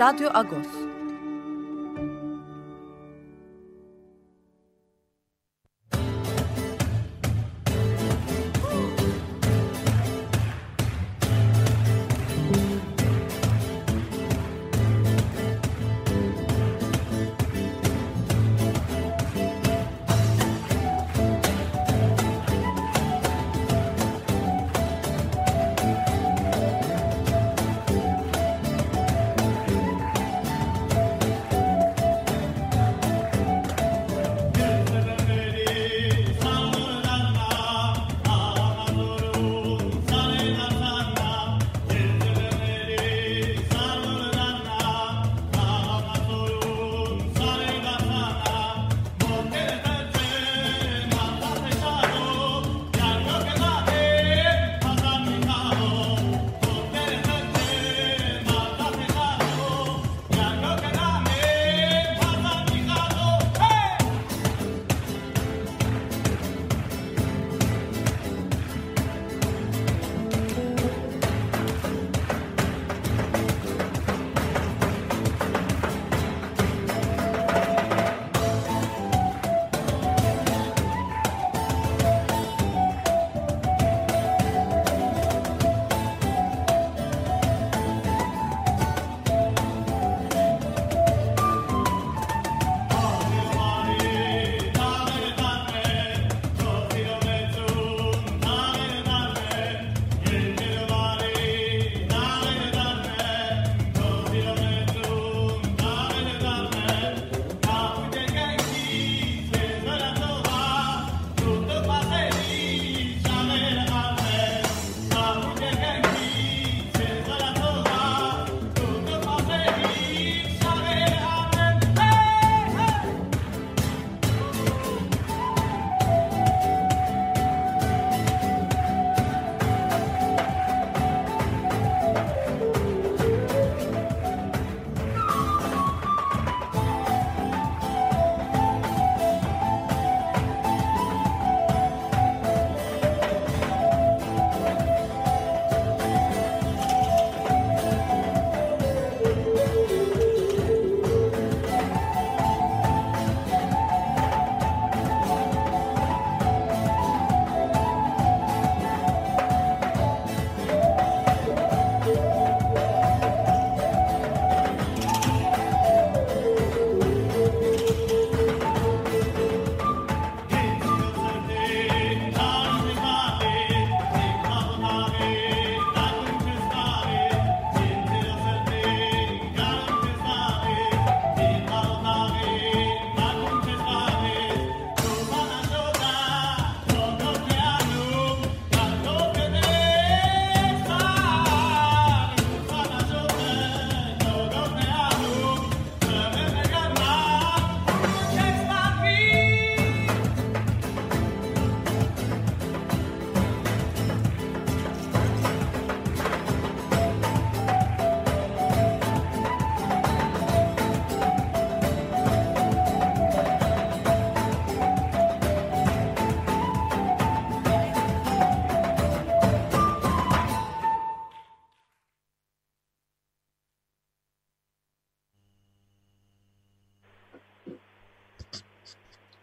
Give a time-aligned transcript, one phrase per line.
[0.00, 0.89] Radyo Agos.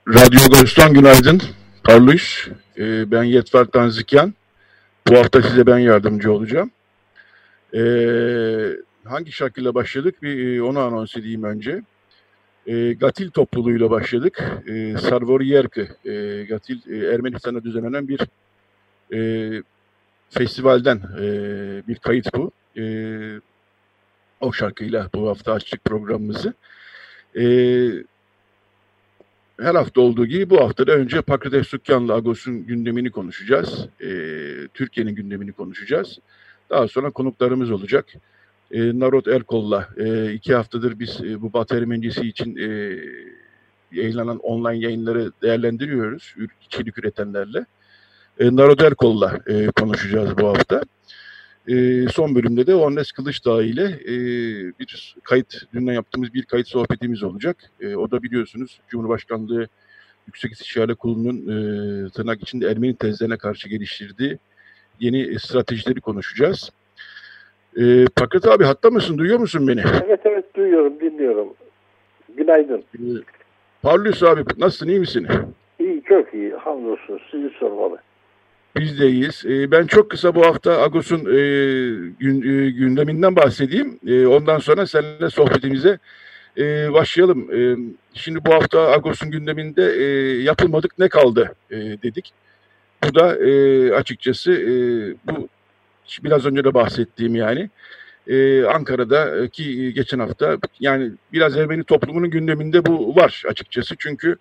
[0.08, 1.42] Radyo Agos'tan günaydın.
[1.84, 4.34] Karluş, ee, ben Yetver Tanzikyan.
[5.08, 6.72] Bu hafta size ben yardımcı olacağım.
[7.74, 8.70] Ee,
[9.04, 10.22] hangi şarkıyla başladık?
[10.22, 11.82] Bir e, onu anons edeyim önce.
[12.68, 14.44] Ee, Gatil topluluğuyla başladık.
[14.68, 18.20] Ee, Sarvoriyerki, e, Gatil e, Ermenistan'da düzenlenen bir
[19.14, 19.62] e,
[20.30, 21.28] festivalden e,
[21.88, 22.52] bir kayıt bu.
[22.78, 22.84] E,
[24.42, 26.54] o şarkıyla bu hafta açtık programımızı.
[27.36, 28.06] Evet
[29.60, 33.88] her hafta olduğu gibi bu hafta da önce Pakrates Sükkan'la Agos'un gündemini konuşacağız.
[34.02, 34.10] E,
[34.74, 36.20] Türkiye'nin gündemini konuşacağız.
[36.70, 38.06] Daha sonra konuklarımız olacak.
[38.72, 43.00] E, Narot Erkol'la e, iki haftadır biz e, bu Batı Ermenicisi için e,
[43.92, 47.66] yayınlanan online yayınları değerlendiriyoruz içerik üretenlerle.
[48.40, 50.82] E, Narot Erkol'la e, konuşacağız bu hafta.
[51.68, 54.14] E, son bölümde de Onnes Kılıçdağ ile e,
[54.80, 57.58] bir kayıt, dünden yaptığımız bir kayıt sohbetimiz olacak.
[57.82, 59.68] E, o da biliyorsunuz Cumhurbaşkanlığı
[60.28, 64.38] Yüksek İstişare Kurulu'nun e, tırnak içinde Ermeni tezlerine karşı geliştirdiği
[65.00, 66.72] yeni stratejileri konuşacağız.
[67.78, 69.18] E, Pakrat abi hatta mısın?
[69.18, 69.82] Duyuyor musun beni?
[70.06, 71.54] Evet evet duyuyorum, dinliyorum.
[72.38, 72.80] Günaydın.
[72.80, 73.02] E,
[73.82, 74.88] Parlus abi nasılsın?
[74.88, 75.28] iyi misin?
[75.80, 76.54] İyi, çok iyi.
[76.54, 77.20] Hamdolsun.
[77.32, 77.98] Sizi sormalı.
[78.80, 79.44] Biz de iyiyiz.
[79.46, 81.40] E, ben çok kısa bu hafta Agos'un e,
[82.20, 84.00] gün, e, gündeminden bahsedeyim.
[84.08, 86.00] E, ondan sonra seninle sohbetimize
[86.58, 87.52] e, başlayalım.
[87.54, 87.78] E,
[88.14, 90.04] şimdi bu hafta Agos'un gündeminde e,
[90.44, 92.34] yapılmadık ne kaldı e, dedik.
[93.04, 94.72] Bu da e, açıkçası e,
[95.26, 95.48] bu
[96.24, 97.70] biraz önce de bahsettiğim yani
[98.28, 103.96] e, Ankara'daki geçen hafta yani biraz Ermeni toplumunun gündeminde bu var açıkçası.
[104.00, 104.38] Çünkü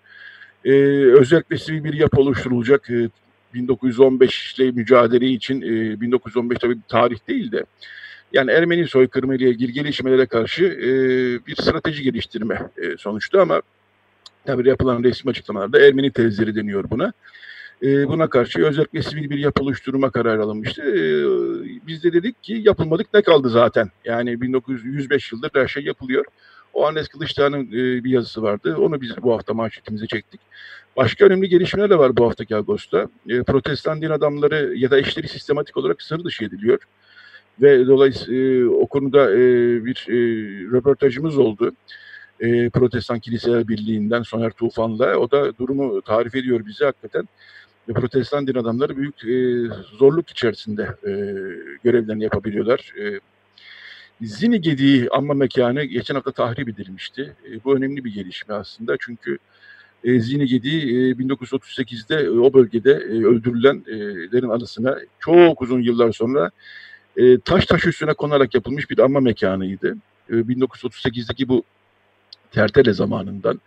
[0.65, 0.71] e,
[1.19, 2.89] özellikle sivil bir yapı oluşturulacak.
[2.89, 3.09] E,
[3.53, 7.65] 1915 ile mücadele için e, 1915 tabii bir tarih değil de
[8.33, 10.87] yani Ermeni soykırımı ile ilgili gelişmelere karşı e,
[11.47, 13.61] bir strateji geliştirme e, sonuçta ama
[14.45, 17.13] tabii yapılan resmi açıklamalarda Ermeni tezleri deniyor buna.
[17.83, 20.81] E, buna karşı özellikle sivil bir yapı oluşturma kararı alınmıştı.
[20.81, 21.03] E,
[21.87, 23.89] biz de dedik ki yapılmadık ne kaldı zaten.
[24.05, 26.25] Yani 1905 yıldır her şey yapılıyor.
[26.73, 28.75] O Anes Kılıçdaroğlu'nun e, bir yazısı vardı.
[28.77, 30.41] Onu biz bu hafta manşetimize çektik.
[30.97, 33.09] Başka önemli gelişmeler de var bu haftaki Ağustos'ta.
[33.29, 36.79] E, protestan din adamları ya da eşleri sistematik olarak sınır dışı ediliyor.
[37.61, 39.31] Ve dolayısıyla e, o konuda
[39.85, 40.05] bir
[40.71, 41.71] röportajımız oldu.
[42.39, 45.17] E, Protestan Kiliseler Birliği'nden Soner Tufan'la.
[45.17, 47.27] O da durumu tarif ediyor bize hakikaten.
[47.89, 49.67] Ve protestan din adamları büyük e,
[49.97, 51.11] zorluk içerisinde e,
[51.83, 52.93] görevlerini yapabiliyorlar.
[53.01, 53.19] E,
[54.21, 57.35] Zini Gediği anma mekanı geçen hafta tahrip edilmişti.
[57.51, 59.37] E, bu önemli bir gelişme aslında çünkü
[60.03, 66.51] e, Zini Gediği e, 1938'de e, o bölgede e, öldürülenlerin anısına çok uzun yıllar sonra
[67.17, 69.97] e, taş taş üstüne konarak yapılmış bir anma mekanıydı.
[70.29, 71.63] E, 1938'deki bu
[72.51, 73.61] Tertele zamanından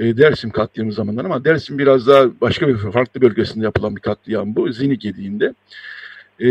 [0.00, 4.56] e, Dersim katliamı zamanından ama Dersim biraz daha başka bir farklı bölgesinde yapılan bir katliam
[4.56, 4.72] bu.
[4.72, 5.54] Zini Gediği'nde.
[6.40, 6.50] E,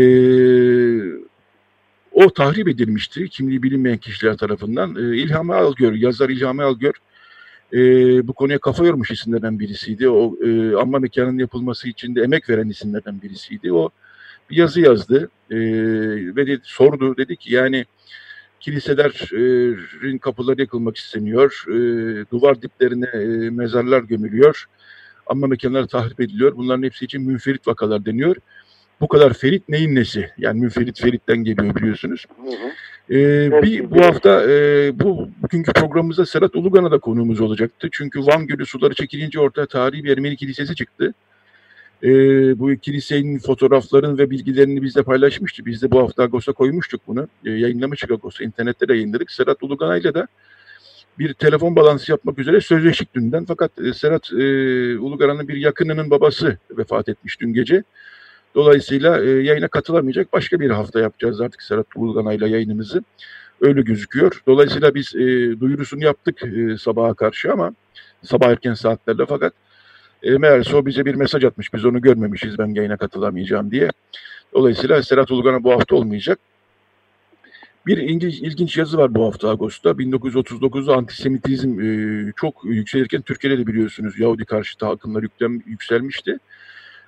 [2.12, 4.96] o tahrip edilmişti kimliği bilinmeyen kişiler tarafından.
[4.96, 6.92] E, İlham Algör, yazar İlham Algör
[7.72, 7.78] e,
[8.28, 10.08] bu konuya kafa yormuş isimlerden birisiydi.
[10.08, 13.72] O e, anma mekanının yapılması için de emek veren isimlerden birisiydi.
[13.72, 13.90] O
[14.50, 15.56] bir yazı yazdı e,
[16.36, 17.16] ve de, sordu.
[17.16, 17.84] Dedi ki yani
[18.60, 21.64] kiliselerin kapıları yakılmak isteniyor.
[21.68, 21.74] E,
[22.30, 24.64] duvar diplerine e, mezarlar gömülüyor.
[25.26, 26.56] Anma mekanları tahrip ediliyor.
[26.56, 28.36] Bunların hepsi için münferit vakalar deniyor
[29.00, 30.30] bu kadar ferit neyin nesi?
[30.38, 32.26] Yani müferit feritten geliyor biliyorsunuz.
[32.44, 33.16] Hı hı.
[33.16, 37.88] Ee, bir bu hafta e, bu bugünkü programımızda Serhat Ulugan'a da konuğumuz olacaktı.
[37.92, 41.14] Çünkü Van Gölü suları çekilince ortaya tarihi bir Ermeni kilisesi çıktı.
[42.02, 42.08] E,
[42.58, 45.66] bu kilisenin fotoğrafların ve bilgilerini bizle paylaşmıştı.
[45.66, 47.28] Biz de bu hafta Agos'a koymuştuk bunu.
[47.44, 48.44] E, yayınlamıştık Agos'a.
[48.44, 49.30] internette de yayınladık.
[49.30, 50.26] Serhat Ulugan'ayla da
[51.18, 53.44] bir telefon balansı yapmak üzere sözleştik dünden.
[53.44, 57.82] Fakat e, Serhat e, Ulugan'ın bir yakınının babası vefat etmiş dün gece.
[58.54, 60.32] Dolayısıyla e, yayına katılamayacak.
[60.32, 63.04] Başka bir hafta yapacağız artık Serhat Bulganay'la yayınımızı.
[63.60, 64.42] Öyle gözüküyor.
[64.46, 65.20] Dolayısıyla biz e,
[65.60, 67.74] duyurusunu yaptık e, sabaha karşı ama
[68.22, 69.52] sabah erken saatlerde fakat
[70.22, 71.74] e, meğerse o bize bir mesaj atmış.
[71.74, 73.90] Biz onu görmemişiz ben yayına katılamayacağım diye.
[74.54, 76.38] Dolayısıyla Serhat Ulgan'a bu hafta olmayacak.
[77.86, 79.90] Bir ilginç, ilginç yazı var bu hafta Ağustos'ta.
[79.90, 86.38] 1939'da antisemitizm e, çok yükselirken Türkiye'de de biliyorsunuz Yahudi karşıtı akımlar yüklem, yükselmişti.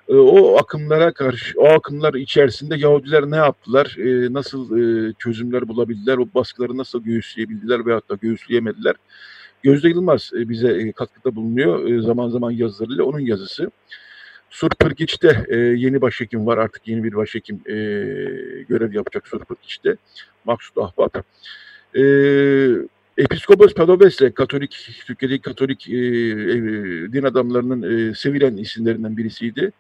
[0.09, 6.19] Ee, o akımlara karşı, o akımlar içerisinde Yahudiler ne yaptılar, e, nasıl e, çözümler bulabildiler,
[6.19, 8.95] o baskıları nasıl göğüsleyebildiler veyahut da göğüsleyemediler.
[9.63, 13.71] Gözde Yılmaz e, bize katkıda bulunuyor zaman zaman yazılarıyla, onun yazısı.
[14.51, 17.75] Surpırgiç'te e, yeni başhekim var artık yeni bir başhekim e,
[18.69, 19.97] görev yapacak Surpırgiç'te.
[20.45, 21.25] Maksut Ahbap.
[21.97, 22.03] E,
[23.19, 26.03] Episkopos Padoves'le Katolik, Türkiye'deki Katolik e, e,
[27.13, 29.73] din adamlarının e, sevilen isimlerinden birisiydi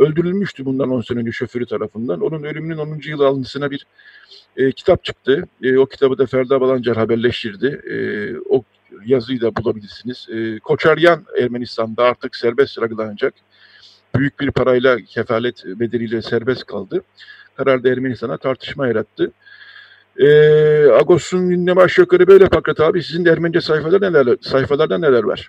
[0.00, 2.20] öldürülmüştü bundan 10 sene önce şoförü tarafından.
[2.20, 3.00] Onun ölümünün 10.
[3.04, 3.86] yıl alnısına bir
[4.56, 5.48] e, kitap çıktı.
[5.62, 7.66] E, o kitabı da Ferda Balancar haberleştirdi.
[7.90, 7.96] E,
[8.48, 8.64] o
[9.06, 10.28] yazıyı da bulabilirsiniz.
[10.30, 13.34] E, Koçaryan Ermenistan'da artık serbest yargılanacak.
[14.16, 17.02] Büyük bir parayla kefalet bedeliyle serbest kaldı.
[17.56, 19.32] Karar da Ermenistan'a tartışma yarattı.
[20.18, 20.26] E,
[20.90, 23.02] Agos'un gündemi aşağı böyle Pakrat abi.
[23.02, 25.48] Sizin de Ermenice sayfalarda neler, sayfalarda neler var?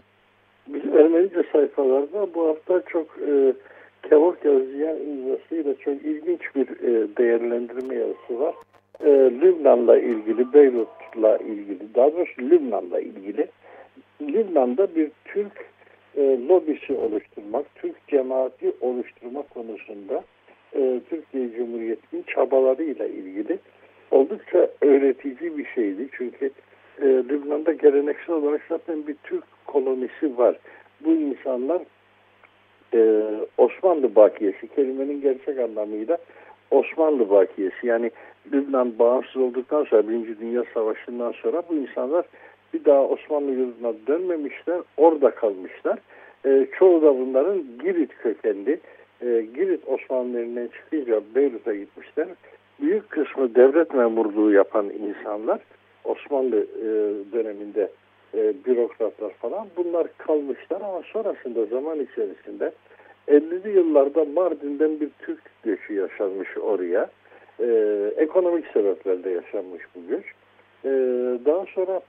[0.67, 3.53] Bizim Ermenice sayfalarda bu hafta çok e,
[4.10, 8.55] Kavuk Yazıyan imzasıyla çok ilginç bir e, değerlendirme yazısı var.
[9.03, 13.48] E, Lübnan'la ilgili, Beyrut'la ilgili, daha doğrusu Lübnan'la ilgili.
[14.22, 15.65] Lübnan'da bir Türk
[16.17, 20.24] e, lobisi oluşturmak, Türk cemaati oluşturmak konusunda
[20.75, 23.60] e, Türkiye Cumhuriyeti'nin çabalarıyla ilgili
[24.12, 26.08] oldukça öğretici bir şeydi.
[26.12, 26.51] Çünkü
[27.01, 30.55] e, Lübnan'da geleneksel olarak zaten bir Türk kolonisi var.
[31.05, 31.81] Bu insanlar
[32.93, 33.24] e,
[33.58, 36.17] Osmanlı bakiyesi, kelimenin gerçek anlamıyla
[36.72, 37.88] Osmanlı bakiyesi.
[37.88, 38.12] Yani
[38.53, 42.25] Lübnan bağımsız olduktan sonra, Birinci Dünya Savaşı'ndan sonra bu insanlar
[42.74, 46.00] bir daha Osmanlı yurduna dönmemişler, orada kalmışlar.
[46.45, 48.79] E, çoğu da bunların Girit kökenli.
[49.21, 52.27] E, Girit Osmanlılarından çıkınca Beyrut'a gitmişler.
[52.81, 55.60] Büyük kısmı devlet memurluğu yapan insanlar
[56.03, 56.88] Osmanlı e,
[57.33, 57.89] döneminde
[58.33, 62.71] e, bürokratlar falan bunlar kalmışlar ama sonrasında zaman içerisinde
[63.27, 67.10] 50'li yıllarda Mardin'den bir Türk göçü yaşanmış oraya.
[67.62, 67.68] E,
[68.18, 70.25] ekonomik sebeplerle yaşanmış bu göç.
[70.86, 70.89] E,
[71.46, 72.01] daha sonra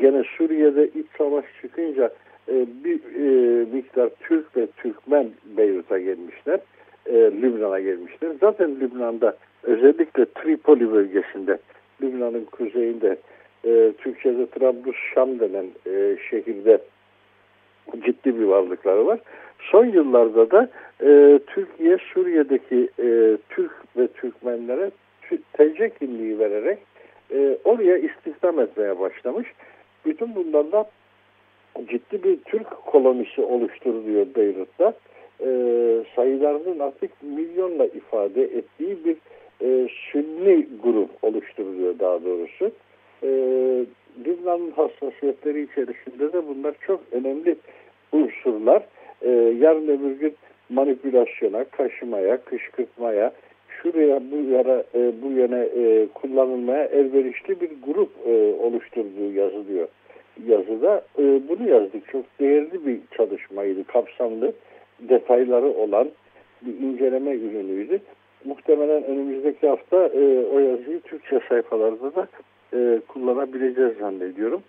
[0.00, 2.10] gene Suriye'de iç savaş çıkınca
[2.48, 6.60] e, bir e, miktar Türk ve Türkmen Beyrut'a gelmişler.
[7.06, 8.30] E, Lübnan'a gelmişler.
[8.40, 11.58] Zaten Lübnan'da özellikle Tripoli bölgesinde
[12.02, 13.16] Lübnan'ın kuzeyinde
[13.64, 16.78] e, Türkçe'de Trablus Şam denen e, şehirde
[18.04, 19.20] ciddi bir varlıkları var.
[19.70, 20.68] Son yıllarda da
[21.02, 24.90] e, Türkiye Suriye'deki e, Türk ve Türkmenlere
[25.52, 26.78] TC kimliği vererek
[27.32, 29.48] e, oraya istihdam etmeye başlamış.
[30.06, 30.84] Bütün bunlarla
[31.88, 34.92] ciddi bir Türk kolonisi oluşturuluyor Beyrut'ta.
[35.40, 35.48] E,
[36.16, 39.16] sayılarının artık milyonla ifade ettiği bir
[39.60, 42.70] e, Sünni grup oluşturuluyor daha doğrusu.
[43.22, 43.30] E,
[44.26, 47.56] Lübnan'ın hassasiyetleri içerisinde de bunlar çok önemli
[48.12, 48.82] unsurlar.
[49.22, 49.30] E,
[49.60, 50.34] yarın öbür gün
[50.68, 53.32] manipülasyona, kaşımaya, kışkırtmaya,
[53.68, 59.88] şuraya bu yara e, bu yöne e, kullanılmaya elverişli bir grup e, oluşturduğu yazılıyor
[60.46, 61.04] yazıda.
[61.18, 62.08] E, bunu yazdık.
[62.08, 63.84] Çok değerli bir çalışmaydı.
[63.84, 64.52] Kapsamlı
[65.00, 66.08] detayları olan
[66.62, 68.00] bir inceleme ürünüydü.
[68.44, 72.28] Muhtemelen önümüzdeki hafta e, o yazıyı Türkçe sayfalarda da
[72.74, 74.62] e, kullanabileceğiz zannediyorum.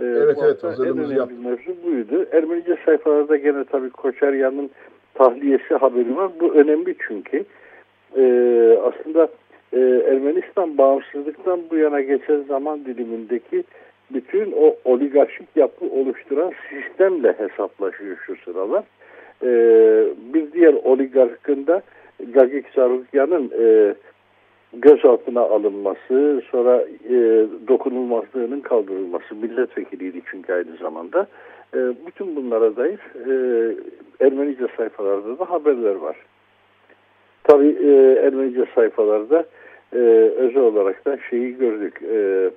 [0.00, 1.44] E, evet evet hazırlığımızı yaptık.
[1.44, 2.26] mevzu buydu.
[2.32, 4.70] Ermenice sayfalarda gene tabii Koçeryan'ın
[5.14, 6.30] tahliyesi haberi var.
[6.40, 7.44] Bu önemli çünkü
[8.16, 8.24] e,
[8.82, 9.28] aslında
[9.72, 9.78] e,
[10.08, 13.64] Ermenistan bağımsızlıktan bu yana geçen zaman dilimindeki
[14.10, 18.84] bütün o oligarşik yapı oluşturan sistemle hesaplaşıyor şu sıralar.
[19.42, 19.50] E,
[20.34, 21.82] bir diğer oligarkında
[22.34, 23.94] Gagik Sarukyan'ın e,
[24.72, 31.26] gözaltına alınması, sonra e, dokunulmazlığının kaldırılması, milletvekiliydi çünkü aynı zamanda.
[31.74, 32.98] E, bütün bunlara dair
[33.28, 33.32] e,
[34.20, 36.16] Ermenice sayfalarda da haberler var.
[37.44, 37.92] Tabi e,
[38.26, 39.44] Ermenice sayfalarda
[39.92, 39.98] e,
[40.36, 42.02] özel olarak da şeyi gördük.
[42.02, 42.50] E,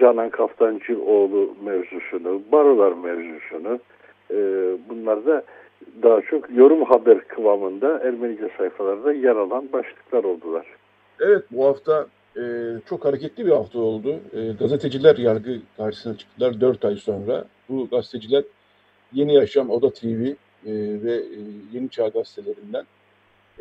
[0.00, 3.78] Canan Kaftancıoğlu mevzusunu, barolar mevzusunu
[4.30, 4.36] e,
[4.88, 5.42] bunlar da
[6.02, 10.66] daha çok yorum haber kıvamında Ermenice sayfalarda yer alan başlıklar oldular.
[11.20, 12.06] Evet bu hafta
[12.36, 12.42] e,
[12.86, 14.20] çok hareketli bir hafta oldu.
[14.32, 17.44] E, gazeteciler yargı karşısına çıktılar 4 ay sonra.
[17.68, 18.44] Bu gazeteciler
[19.12, 20.34] Yeni Yaşam, Oda TV e,
[21.02, 21.38] ve e,
[21.72, 22.84] Yeni Çağ gazetelerinden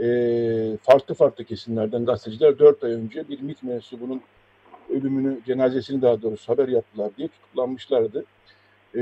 [0.02, 4.22] e, farklı farklı kesimlerden gazeteciler 4 ay önce bir MİT mensubunun
[4.90, 8.26] ölümünü, cenazesini daha doğrusu haber yaptılar diye tutuklanmışlardı.
[8.96, 9.02] E,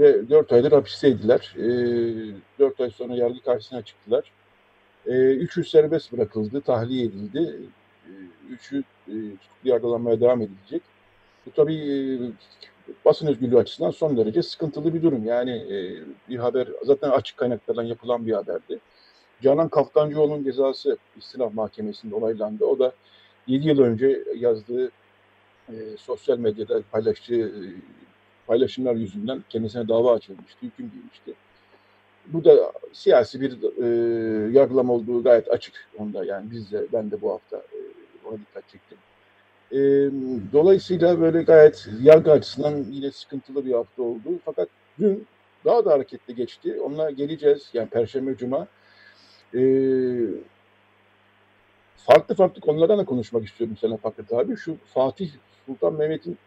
[0.00, 1.54] ve 4 aydır hapisteydiler.
[1.56, 1.68] E,
[2.58, 4.32] 4 ay sonra yargı karşısına çıktılar.
[5.06, 7.56] E, üçü serbest bırakıldı, tahliye edildi.
[8.06, 8.12] E,
[8.50, 10.82] üçü e, tutuklu yargılanmaya devam edilecek.
[11.46, 12.04] Bu tabii e,
[13.04, 15.24] basın özgürlüğü açısından son derece sıkıntılı bir durum.
[15.24, 18.78] Yani e, bir haber zaten açık kaynaklardan yapılan bir haberdi.
[19.42, 22.64] Canan Kaftancıoğlu'nun cezası istinaf mahkemesinde olaylandı.
[22.64, 22.92] O da
[23.46, 24.90] 7 yıl önce yazdığı
[25.68, 27.62] e, sosyal medyada paylaştığı e,
[28.46, 31.34] paylaşımlar yüzünden kendisine dava açılmıştı, hüküm giymişti.
[32.32, 33.52] Bu da siyasi bir
[33.82, 33.86] e,
[34.52, 36.24] yargılama olduğu gayet açık onda.
[36.24, 37.78] Yani biz de, ben de bu hafta e,
[38.28, 38.98] ona dikkat çektim.
[39.72, 39.78] E,
[40.52, 44.38] dolayısıyla böyle gayet yargı açısından yine sıkıntılı bir hafta oldu.
[44.44, 44.68] Fakat
[44.98, 45.26] dün
[45.64, 46.80] daha da hareketli geçti.
[46.80, 47.70] Onunla geleceğiz.
[47.74, 48.66] Yani Perşembe, Cuma.
[49.54, 49.60] E,
[51.96, 54.56] farklı farklı konulardan da konuşmak istiyorum sana Fakret abi.
[54.56, 55.30] Şu Fatih
[55.66, 56.38] Sultan Mehmet'in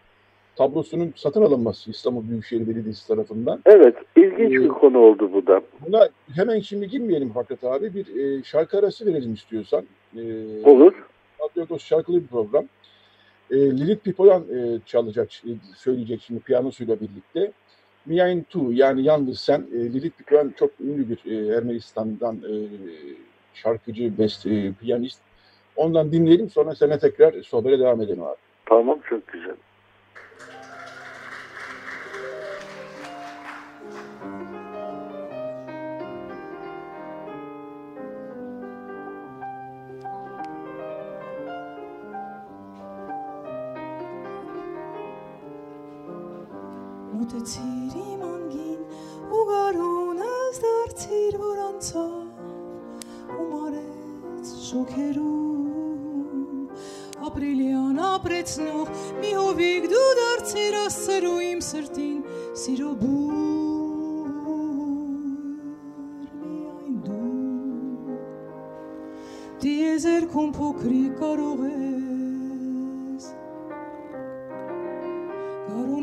[0.60, 3.60] tablosunun satın alınması İstanbul Büyükşehir Belediyesi tarafından.
[3.66, 5.62] Evet, ilginç ee, bir konu oldu bu da.
[5.88, 7.94] Buna hemen şimdi girmeyelim Fakat abi.
[7.94, 9.84] Bir e, şarkı arası verelim istiyorsan.
[10.16, 10.22] E,
[10.64, 10.94] Olur.
[11.42, 12.66] Radyo şarkılı bir program.
[13.52, 17.52] E, Lilith Pipoyan e, çalacak, e, söyleyecek şimdi piyanosuyla birlikte.
[18.06, 22.54] Miain Tu yani yalnız sen e, Lilith Bükren çok ünlü bir e, Ermenistan'dan e,
[23.54, 25.20] şarkıcı, beste, e, piyanist.
[25.76, 28.38] Ondan dinleyelim sonra sana tekrar sohbete devam edelim abi.
[28.66, 29.56] Tamam çok güzel.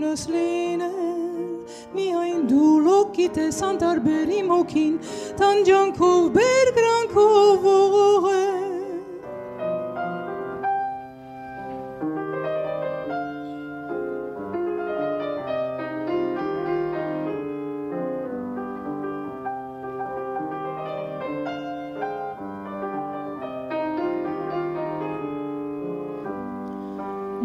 [0.06, 1.46] Կարունս լինել
[1.98, 4.92] միայն դու լոկիտես անտարբեր իմ հոգին
[5.40, 8.54] տանջանքով բերգրանքով ողողել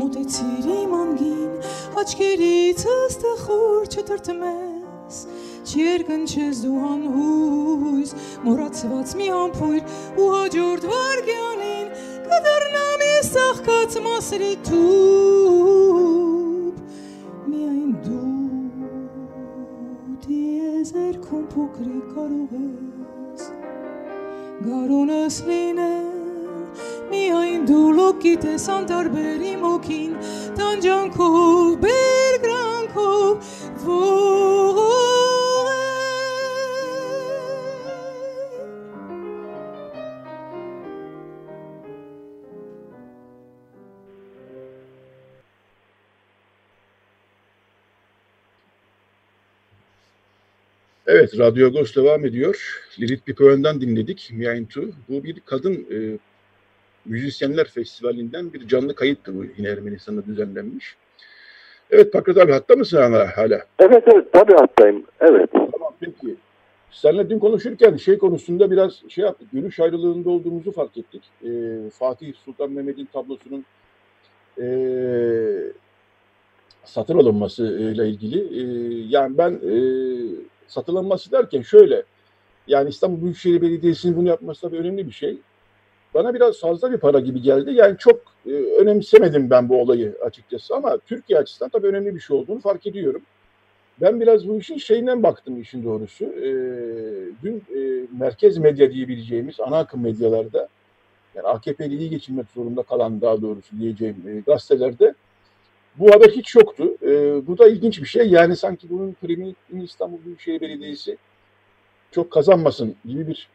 [0.01, 1.51] Մոտեցիր իմ անգին
[2.01, 2.50] աչքերից
[4.01, 5.17] չթրթմես,
[5.70, 8.12] չի երկնչես դու անհույս,
[8.46, 9.84] մորացված մի ամպույր
[10.17, 11.88] ու հաջորդ վարգյանին
[12.31, 16.75] կդրնա մի սաղկաց մասրի թուպ,
[17.51, 18.38] միայն դու
[20.25, 23.41] դիեզերքում փոքրի կարող ես,
[24.65, 26.81] գարունս լինես,
[27.14, 30.11] միայն դու լոկ գիտես անտարբեր իմ ոգին
[30.57, 32.21] տանջանքով բեր
[51.08, 52.84] Evet, Radyo Agos devam ediyor.
[53.00, 54.68] Lilith Pipoyan'dan dinledik Miain
[55.10, 56.18] Bu bir kadın e,
[57.06, 60.96] müzisyenler festivalinden bir canlı kayıttı bu yine Ermenistan'da düzenlenmiş.
[61.92, 63.38] Evet Pakrat abi hatta mısın hala?
[63.38, 63.62] hala?
[63.80, 65.04] Evet evet tabii hattayım.
[65.20, 65.50] Evet.
[65.54, 66.36] Tamam peki.
[66.92, 69.48] Seninle dün konuşurken şey konusunda biraz şey yaptık.
[69.54, 71.24] Görüş ayrılığında olduğumuzu fark ettik.
[71.44, 71.50] E,
[71.90, 73.66] Fatih Sultan Mehmet'in tablosunun
[74.62, 74.66] e,
[76.84, 78.40] satın alınması ile ilgili.
[78.40, 78.64] E,
[79.08, 79.75] yani ben e,
[80.68, 82.04] satın alınması derken şöyle.
[82.68, 85.38] Yani İstanbul Büyükşehir Belediyesi'nin bunu yapması tabii önemli bir şey.
[86.14, 87.72] Bana biraz fazla bir para gibi geldi.
[87.74, 92.38] Yani çok e, önemsemedim ben bu olayı açıkçası ama Türkiye açısından tabii önemli bir şey
[92.38, 93.22] olduğunu fark ediyorum.
[94.02, 96.26] Ben biraz bu işin şeyinden baktım işin doğrusu.
[96.26, 96.52] E,
[97.44, 100.68] dün e, merkez medya diyebileceğimiz ana akım medyalarda
[101.36, 105.14] yani AKP'li iyi geçinmek zorunda kalan daha doğrusu diyeceğim e, gazetelerde
[105.96, 106.98] bu haber hiç yoktu.
[107.02, 107.08] E,
[107.48, 108.30] bu da ilginç bir şey.
[108.30, 111.18] Yani sanki bunun primini İstanbul Büyükşehir Belediyesi
[112.12, 113.50] çok kazanmasın gibi bir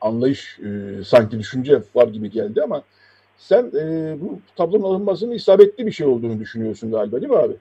[0.00, 2.82] anlayış e, sanki düşünce var gibi geldi ama
[3.36, 7.54] sen e, bu tablonun alınmasının isabetli bir şey olduğunu düşünüyorsun galiba değil mi abi?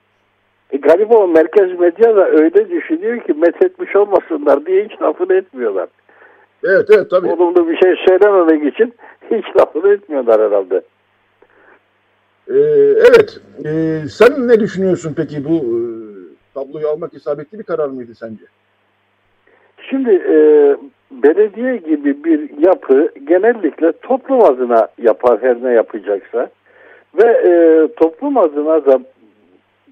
[0.71, 5.88] E, galiba o merkez medya da öyle düşünüyor ki methetmiş olmasınlar diye hiç lafını etmiyorlar.
[6.63, 7.28] Evet evet tabii.
[7.28, 8.93] Olumlu bir şey söylememek için
[9.32, 10.82] hiç lafını etmiyorlar herhalde.
[12.50, 12.54] Ee,
[13.10, 13.39] evet.
[13.65, 15.80] Ee, sen ne düşünüyorsun peki bu e,
[16.54, 18.43] tabloyu almak isabetli bir karar mıydı sence?
[19.89, 20.36] Şimdi e,
[21.12, 26.50] belediye gibi bir yapı genellikle toplum adına yapar her ne yapacaksa
[27.17, 29.00] ve e, toplum adına da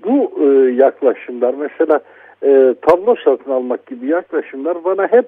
[0.06, 2.00] bu e, yaklaşımlar mesela
[2.44, 5.26] e, tablo satın almak gibi yaklaşımlar bana hep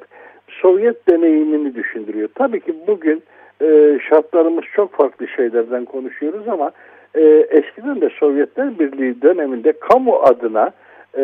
[0.62, 2.30] Sovyet deneyimini düşündürüyor.
[2.36, 3.24] Tabii ki bugün
[3.62, 6.72] e, şartlarımız çok farklı şeylerden konuşuyoruz ama
[7.16, 10.72] e, eskiden de Sovyetler Birliği döneminde kamu adına
[11.18, 11.24] e,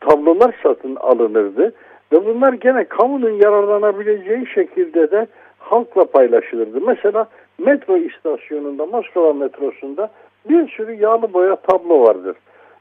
[0.00, 1.72] tablolar satın alınırdı
[2.12, 5.26] ve bunlar gene kamunun yararlanabileceği şekilde de
[5.58, 6.80] halkla paylaşılırdı.
[6.86, 7.26] Mesela
[7.58, 10.10] metro istasyonunda, Moskova metrosunda
[10.48, 12.36] bir sürü yağlı boya tablo vardır.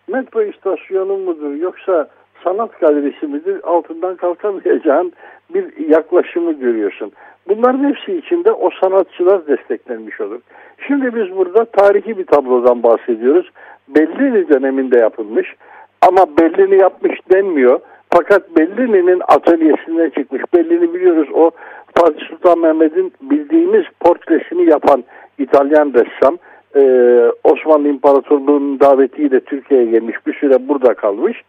[0.07, 2.07] Metro istasyonu mudur yoksa
[2.43, 5.13] sanat galerisi midir altından kalkamayacağın
[5.53, 7.11] bir yaklaşımı görüyorsun.
[7.47, 10.39] Bunların hepsi içinde o sanatçılar desteklenmiş olur.
[10.87, 13.49] Şimdi biz burada tarihi bir tablodan bahsediyoruz.
[13.87, 15.55] Bellini döneminde yapılmış
[16.01, 17.79] ama Bellini yapmış denmiyor.
[18.13, 20.41] Fakat Bellini'nin atölyesine çıkmış.
[20.53, 21.51] Bellini biliyoruz o
[21.97, 25.03] Fatih Sultan Mehmet'in bildiğimiz portresini yapan
[25.37, 26.37] İtalyan ressam.
[26.75, 31.41] Ee, Osmanlı İmparatorluğu'nun davetiyle Türkiye'ye gelmiş bir süre burada kalmış.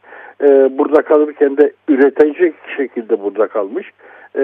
[0.43, 3.91] e, burada kalırken de üretecek şekilde burada kalmış.
[4.37, 4.43] E,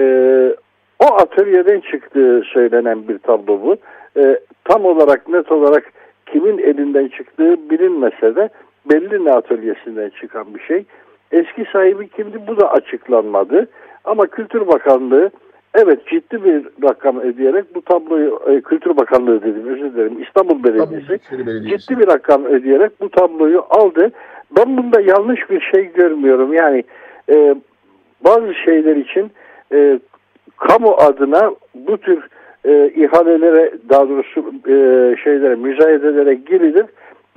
[0.99, 3.75] o atölyeden çıktığı söylenen bir tablo bu.
[4.19, 5.83] E, tam olarak net olarak
[6.25, 8.49] kimin elinden çıktığı bilinmese de
[8.85, 10.85] belli atölyesinden çıkan bir şey.
[11.31, 13.67] Eski sahibi kimdi bu da açıklanmadı.
[14.05, 15.31] Ama Kültür Bakanlığı
[15.73, 21.19] evet ciddi bir rakam ödeyerek bu tabloyu e, Kültür Bakanlığı dedim özür dilerim İstanbul Belediyesi
[21.69, 24.11] ciddi bir rakam ödeyerek bu tabloyu aldı.
[24.57, 26.53] Ben bunda yanlış bir şey görmüyorum.
[26.53, 26.83] Yani
[27.29, 27.55] e,
[28.25, 29.31] bazı şeyler için
[29.73, 29.99] e,
[30.57, 32.27] kamu adına bu tür
[32.65, 36.85] e, ihalelere daha doğrusu e, şeylere müzayedelere girilir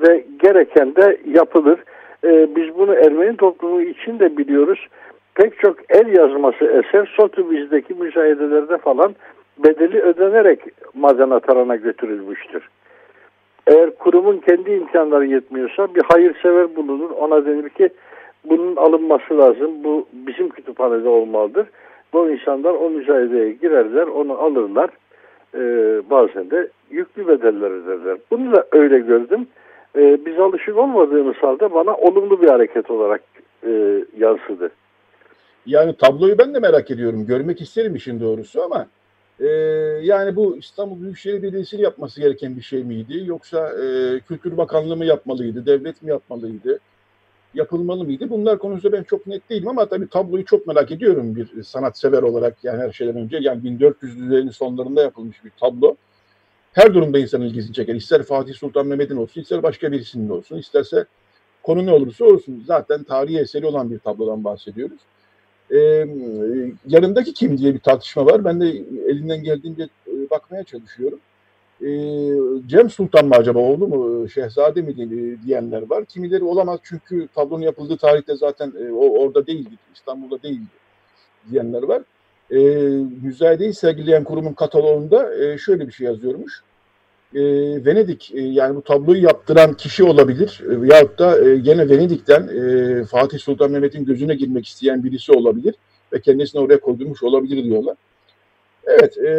[0.01, 1.79] ve gereken de yapılır.
[2.25, 4.89] E, biz bunu Ermeni toplumu için de biliyoruz.
[5.35, 9.15] Pek çok el yazması eser Sotheby's'deki müzayedelerde falan
[9.59, 10.61] bedeli ödenerek
[10.95, 12.69] maden atarana götürülmüştür.
[13.67, 17.11] Eğer kurumun kendi imkanları yetmiyorsa bir hayırsever bulunur.
[17.11, 17.89] Ona denir ki
[18.45, 19.85] bunun alınması lazım.
[19.85, 21.67] Bu bizim kütüphanede olmalıdır.
[22.13, 24.91] Bu insanlar o müzayedeye girerler, onu alırlar.
[25.55, 25.61] Ee,
[26.11, 28.19] bazen de yüklü bedeller öderler.
[28.31, 29.47] Bunu da öyle gördüm.
[29.97, 33.23] Ee, biz alışık olmadığımız halde bana olumlu bir hareket olarak
[33.67, 34.71] e, yansıdı.
[35.67, 37.27] Yani tabloyu ben de merak ediyorum.
[37.27, 38.87] Görmek isterim işin doğrusu ama
[39.41, 39.47] e,
[40.03, 43.23] yani bu İstanbul Büyükşehir Belediyesi'nin yapması gereken bir şey miydi?
[43.27, 45.67] Yoksa e, Kültür Bakanlığı mı yapmalıydı?
[45.67, 46.79] Devlet mi yapmalıydı?
[47.55, 48.31] Yapılmalı mıydı?
[48.31, 52.65] Bunlar konusunda ben çok net değilim ama tabii tabloyu çok merak ediyorum bir sanatsever olarak
[52.65, 53.39] yani her şeyden önce.
[53.41, 55.97] Yani 1400'lerin sonlarında yapılmış bir tablo.
[56.73, 57.95] Her durumda insanın ilgisini çeker.
[57.95, 61.05] İster Fatih Sultan Mehmet'in olsun, ister başka birisinin olsun, isterse
[61.63, 62.65] konu ne olursa olsun.
[62.67, 64.99] Zaten tarihi eseri olan bir tablodan bahsediyoruz
[65.73, 66.07] e,
[66.87, 68.45] yanındaki kim diye bir tartışma var.
[68.45, 68.69] Ben de
[69.09, 71.19] elinden geldiğince e, bakmaya çalışıyorum.
[71.83, 71.89] E,
[72.67, 74.97] Cem Sultan mı acaba oğlu mu, şehzade mi
[75.47, 76.05] diyenler var.
[76.05, 80.71] Kimileri olamaz çünkü tablonun yapıldığı tarihte zaten e, o orada değildi, İstanbul'da değildi
[81.51, 82.03] diyenler var.
[82.53, 82.59] E,
[83.23, 86.63] müzayedeyi sergileyen kurumun kataloğunda e, şöyle bir şey yazıyormuş
[87.35, 87.41] e,
[87.85, 93.05] Venedik e, yani bu tabloyu yaptıran kişi olabilir e, veyahut da e, gene Venedik'ten e,
[93.05, 95.75] Fatih Sultan Mehmet'in gözüne girmek isteyen birisi olabilir
[96.13, 97.97] ve kendisini oraya koydurmuş olabilir diyorlar.
[98.87, 99.33] Evet, e,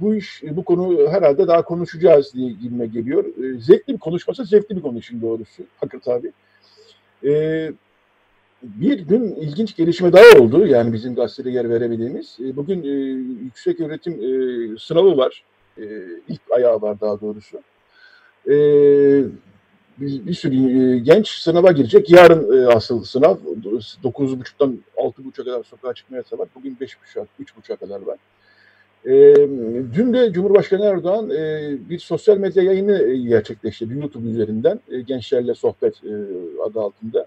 [0.00, 3.24] bu iş, bu konu herhalde daha konuşacağız diye gibime geliyor.
[3.24, 5.62] E, zevkli bir konuşması, zevkli bir konuşun doğrusu.
[5.80, 6.32] Hakikaten abi.
[7.24, 7.72] E,
[8.74, 10.66] bir gün ilginç gelişme daha oldu.
[10.66, 12.36] Yani bizim gazetede yer verebildiğimiz.
[12.40, 12.88] E, bugün e,
[13.44, 15.44] yüksek öğretim e, sınavı var
[15.78, 15.84] e,
[16.28, 17.60] ilk ayağı var daha doğrusu.
[18.48, 18.54] E,
[20.00, 22.10] bir, bir sürü e, genç sınava girecek.
[22.10, 23.36] Yarın e, asıl sınav
[24.04, 26.48] 9.30'dan 6.30'a kadar sokağa çıkma yasağı var.
[26.54, 28.18] Bugün 5.30'a, 3.30'a kadar var.
[29.06, 29.36] E,
[29.94, 35.94] dün de Cumhurbaşkanı Erdoğan e, bir sosyal medya yayını gerçekleştirdi YouTube üzerinden e, gençlerle sohbet
[36.04, 36.14] e,
[36.62, 37.26] adı altında.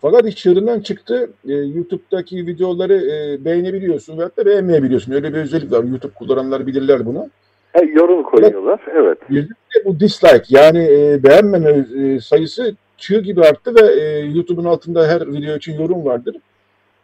[0.00, 1.30] Fakat iş çığırından çıktı.
[1.48, 5.12] E, YouTube'daki videoları e, beğenebiliyorsun veyahut da beğenmeyebiliyorsun.
[5.12, 5.84] Öyle bir özellik var.
[5.84, 7.30] YouTube kullananlar bilirler bunu.
[7.74, 8.80] E, yorum koyuyorlar.
[8.92, 9.18] Evet.
[9.30, 14.64] Bir de bu dislike yani e, beğenmeme e, sayısı çığ gibi arttı ve e, YouTube'un
[14.64, 16.36] altında her video için yorum vardır.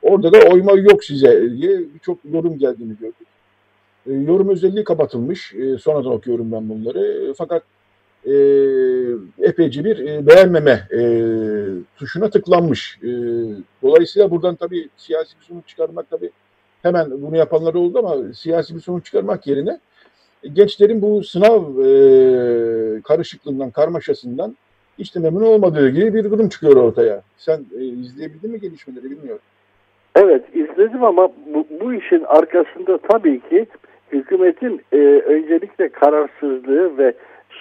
[0.02, 3.26] Orada da oyma yok size diye birçok yorum geldiğini gördük.
[4.06, 5.54] E, yorum özelliği kapatılmış.
[5.54, 7.30] E, sonradan okuyorum ben bunları.
[7.30, 7.62] E, fakat
[8.26, 8.34] e,
[9.48, 11.00] epeyce bir e, beğenmeme e,
[11.96, 12.98] tuşuna tıklanmış.
[13.02, 13.08] E,
[13.82, 16.30] dolayısıyla buradan tabii siyasi bir sonuç çıkarmak tabii
[16.82, 19.78] hemen bunu yapanlar oldu ama siyasi bir sonuç çıkarmak yerine
[20.52, 24.56] gençlerin bu sınav e, karışıklığından, karmaşasından
[24.98, 27.22] işte memnun olmadığı gibi bir durum çıkıyor ortaya.
[27.36, 29.42] Sen e, izleyebildin mi gelişmeleri bilmiyorum.
[30.16, 33.66] Evet izledim ama bu, bu işin arkasında tabii ki
[34.12, 37.14] hükümetin e, öncelikle kararsızlığı ve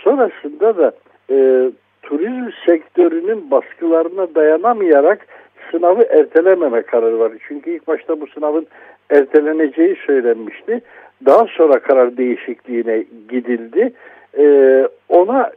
[0.04, 0.92] sonrasında da
[1.30, 1.70] e,
[2.02, 5.28] turizm sektörünün baskılarına dayanamayarak
[5.72, 7.32] sınavı ertelememe kararı var.
[7.48, 8.68] Çünkü ilk başta bu sınavın
[9.10, 10.82] erteleneceği söylenmişti.
[11.26, 13.94] Daha sonra karar değişikliğine gidildi.
[14.38, 15.52] E, ona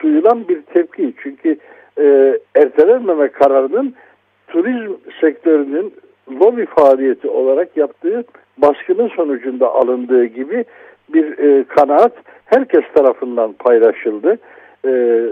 [0.00, 1.14] duyulan bir tepki.
[1.22, 1.56] Çünkü
[1.98, 3.94] e, ertelenmeme kararının
[4.48, 5.94] turizm sektörünün
[6.40, 8.24] lobi faaliyeti olarak yaptığı
[8.58, 10.64] baskının sonucunda alındığı gibi
[11.08, 12.12] bir e, kanaat
[12.52, 14.38] herkes tarafından paylaşıldı.
[14.86, 15.22] E,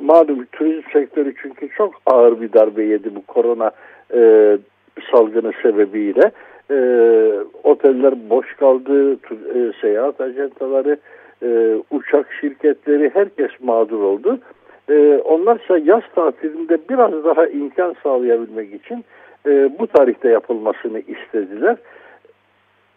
[0.00, 3.70] malum turizm sektörü çünkü çok ağır bir darbe yedi bu korona
[4.14, 4.58] e,
[5.12, 6.30] salgını sebebiyle
[6.70, 6.76] e,
[7.64, 9.12] oteller boş kaldı,
[9.54, 10.96] e, seyahat ajantaları,
[11.42, 14.38] e, uçak şirketleri herkes mağdur oldu.
[14.88, 19.04] E, onlarsa yaz tatilinde biraz daha imkan sağlayabilmek için
[19.46, 21.76] e, bu tarihte yapılmasını istediler.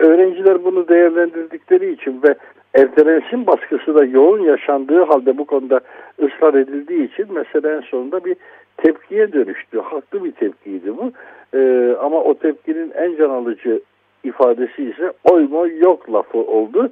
[0.03, 2.35] Öğrenciler bunu değerlendirdikleri için ve
[2.73, 5.79] ertelensin baskısı da yoğun yaşandığı halde bu konuda
[6.23, 8.35] ısrar edildiği için mesela en sonunda bir
[8.77, 9.79] tepkiye dönüştü.
[9.79, 11.11] Haklı bir tepkiydi bu.
[11.57, 13.81] E, ama o tepkinin en can alıcı
[14.23, 16.89] ifadesi ise oy mu yok lafı oldu.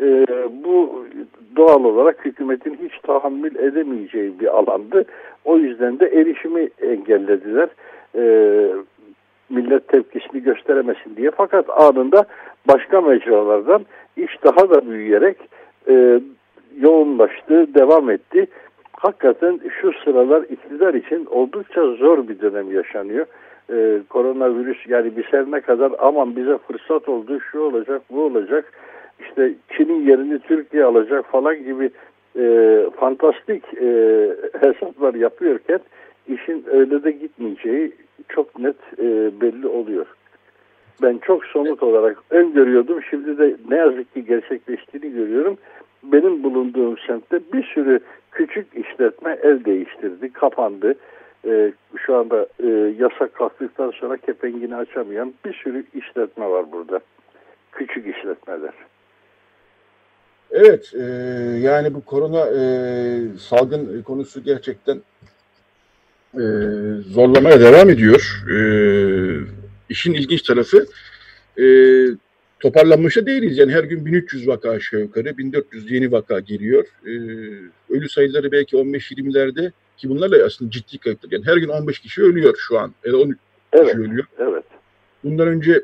[0.00, 0.26] E,
[0.64, 1.04] bu
[1.56, 5.04] doğal olarak hükümetin hiç tahammül edemeyeceği bir alandı.
[5.44, 7.68] O yüzden de erişimi engellediler.
[8.14, 8.22] E,
[9.50, 11.30] millet tepkisini gösteremesin diye.
[11.36, 12.24] Fakat anında
[12.68, 15.36] başka mecralardan iş daha da büyüyerek
[15.88, 16.20] e,
[16.80, 18.46] yoğunlaştı, devam etti.
[18.92, 23.26] Hakikaten şu sıralar iktidar için oldukça zor bir dönem yaşanıyor.
[23.72, 28.72] Ee, koronavirüs yani bir sene kadar aman bize fırsat oldu, şu olacak, bu olacak.
[29.20, 31.90] İşte Çin'in yerini Türkiye alacak falan gibi
[32.38, 32.44] e,
[32.96, 33.86] fantastik e,
[34.60, 35.78] hesaplar yapıyorken
[36.28, 37.92] işin öyle de gitmeyeceği
[38.28, 40.06] çok net e, belli oluyor.
[41.02, 43.02] Ben çok somut olarak öngörüyordum.
[43.10, 45.58] Şimdi de ne yazık ki gerçekleştiğini görüyorum.
[46.02, 50.94] Benim bulunduğum semtte bir sürü küçük işletme el değiştirdi, kapandı.
[51.46, 52.66] Ee, şu anda e,
[52.98, 57.00] yasak kalktıktan sonra kepengini açamayan bir sürü işletme var burada.
[57.72, 58.72] Küçük işletmeler.
[60.50, 61.02] Evet, e,
[61.60, 62.62] yani bu korona e,
[63.38, 64.98] salgın konusu gerçekten
[66.34, 66.44] e,
[67.12, 68.44] zorlamaya devam ediyor.
[68.50, 68.56] E,
[69.88, 70.86] işin ilginç tarafı
[71.58, 71.64] e,
[72.60, 73.58] toparlanmışa değiliz.
[73.58, 76.84] Yani her gün 1300 vaka aşağı yukarı, 1400 yeni vaka geliyor.
[77.06, 77.10] E,
[77.94, 81.30] ölü sayıları belki 15-20'lerde ki bunlarla aslında ciddi kayıplar.
[81.32, 82.94] Yani her gün 15 kişi ölüyor şu an.
[83.04, 83.38] Ya da 13
[83.72, 84.24] Evet, kişi ölüyor.
[84.38, 84.64] evet.
[85.24, 85.82] Bundan önce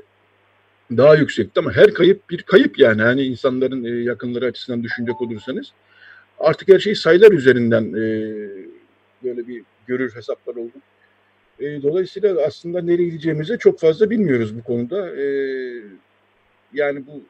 [0.97, 3.03] daha yüksekti ama her kayıp bir kayıp yani.
[3.03, 5.73] Hani insanların e, yakınları açısından düşünecek olursanız.
[6.39, 8.03] Artık her şey sayılar üzerinden e,
[9.25, 10.73] böyle bir görür hesaplar oldu.
[11.61, 15.17] E, dolayısıyla aslında nereye gideceğimizi çok fazla bilmiyoruz bu konuda.
[15.17, 15.25] E,
[16.73, 17.23] yani bu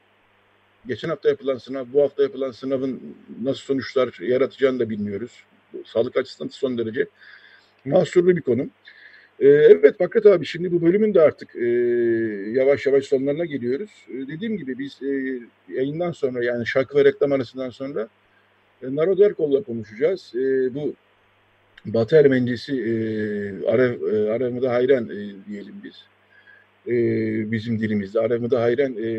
[0.86, 5.44] geçen hafta yapılan sınav, bu hafta yapılan sınavın nasıl sonuçlar yaratacağını da bilmiyoruz.
[5.86, 7.06] Sağlık açısından son derece
[7.84, 8.68] mahsurlu bir konu.
[9.40, 11.66] Ee, evet Fakat abi şimdi bu bölümün de artık e,
[12.50, 13.90] yavaş yavaş sonlarına geliyoruz.
[14.08, 15.40] E, dediğim gibi biz e,
[15.74, 18.08] yayından sonra yani şarkı ve reklam arasından sonra
[18.82, 20.32] e, Naro konuşacağız.
[20.34, 20.94] E, bu
[21.86, 22.90] Batı Ermencisi e,
[23.66, 25.94] Arev, e, Arevmı'da hayran e, diyelim biz.
[26.86, 26.92] E,
[27.52, 29.10] bizim dilimizde Arevmı'da hayran e,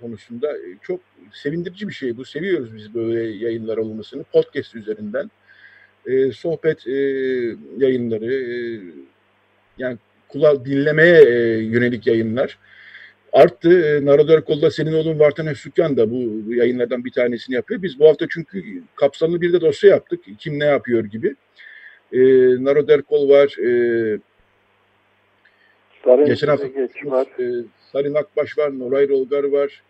[0.00, 1.00] konusunda e, çok
[1.32, 2.24] sevindirici bir şey bu.
[2.24, 5.30] Seviyoruz biz böyle yayınlar olmasını podcast üzerinden
[6.06, 6.92] e, sohbet e,
[7.78, 8.80] yayınları, e,
[9.78, 12.58] yani kulağı dinlemeye e, yönelik yayınlar
[13.32, 13.86] arttı.
[13.86, 16.16] E, Narodör Kol'da senin oğlun Vartan Özsükyan da bu,
[16.46, 17.82] bu yayınlardan bir tanesini yapıyor.
[17.82, 18.62] Biz bu hafta çünkü
[18.94, 20.20] kapsamlı bir de dosya yaptık.
[20.38, 21.34] Kim ne yapıyor gibi.
[22.12, 22.18] E,
[22.64, 23.56] Narodör Kol var.
[23.58, 24.18] E,
[26.04, 26.66] Sarın geçen hafta
[27.04, 27.26] var.
[27.40, 28.78] E, Sarin Akbaş var.
[28.78, 29.82] Noray Rolgar var.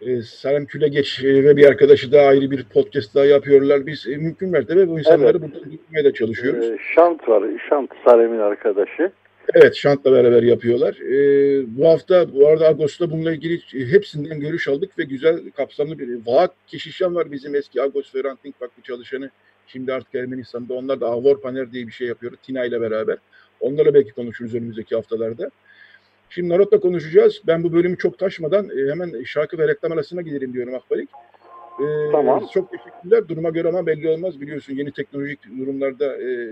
[0.00, 3.86] E, Salim Külegeç e, ve bir arkadaşı da ayrı bir podcast daha yapıyorlar.
[3.86, 5.42] Biz e, mümkün mertebe bu insanları Evet.
[5.42, 6.70] burada dinlemeye de çalışıyoruz.
[6.70, 7.42] Ee, Şant var.
[7.68, 9.12] Şant Sarem'in arkadaşı.
[9.54, 10.96] Evet, Şant'la beraber yapıyorlar.
[11.00, 15.98] Ee, bu hafta, bu arada Agos'ta bununla ilgili e, hepsinden görüş aldık ve güzel kapsamlı
[15.98, 19.30] bir Vaat Keşişan var bizim eski Agos ve Ranting Vakfı çalışanı.
[19.66, 23.18] Şimdi artık Ermenistan'da onlar da Avor Paner diye bir şey yapıyor Tina ile beraber.
[23.60, 25.50] Onlarla belki konuşuruz önümüzdeki haftalarda.
[26.30, 27.40] Şimdi Narot'la konuşacağız.
[27.46, 31.08] Ben bu bölümü çok taşmadan e, hemen şarkı ve reklam arasına gidelim diyorum Akbalik.
[31.80, 32.48] Ee, Tamam.
[32.54, 33.28] Çok teşekkürler.
[33.28, 34.40] Duruma göre ama belli olmaz.
[34.40, 36.50] Biliyorsun yeni teknolojik durumlarda e,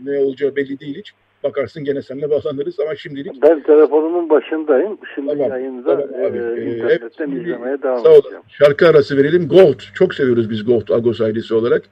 [0.00, 1.12] ne olacağı belli değil hiç.
[1.44, 4.98] Bakarsın gene seninle bağlanırız ama şimdilik Ben telefonumun başındayım.
[5.14, 6.38] Şimdi Tamam, yayında tamam abi.
[6.38, 8.20] e, Ee, internetten hep- izlemeye devam Sağ olun.
[8.20, 8.42] edeceğim.
[8.48, 9.48] Şarkı arası verelim.
[9.48, 9.80] Gold.
[9.94, 11.82] Çok seviyoruz biz Gold Agos ailesi olarak.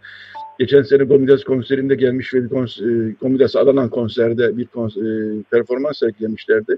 [0.59, 4.99] Geçen sene Gomidas konserinde gelmiş ve bir kons- e, Gomidas Adanan konserde bir kons-
[5.41, 6.77] e, performans sergilemişlerdi.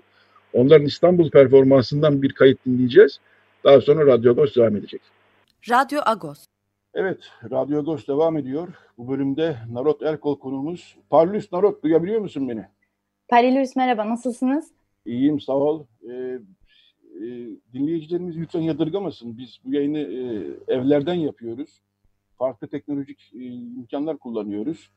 [0.52, 3.18] Onların İstanbul performansından bir kayıt dinleyeceğiz.
[3.64, 5.00] Daha sonra Radyo Agos devam edecek.
[5.70, 6.38] Radyo Agos.
[6.94, 7.18] Evet,
[7.50, 8.68] Radyo Agos devam ediyor.
[8.98, 10.96] Bu bölümde Narot Erkol konuğumuz.
[11.11, 12.64] Parlus Narot, duyabiliyor musun beni?
[13.28, 14.70] Parilus merhaba, nasılsınız?
[15.07, 15.85] İyiyim, sağ ol.
[16.11, 16.38] Ee,
[17.16, 17.26] e,
[17.72, 19.38] dinleyicilerimiz lütfen yadırgamasın.
[19.38, 21.81] Biz bu yayını e, evlerden yapıyoruz.
[22.38, 23.44] Farklı teknolojik e,
[23.76, 24.90] imkanlar kullanıyoruz.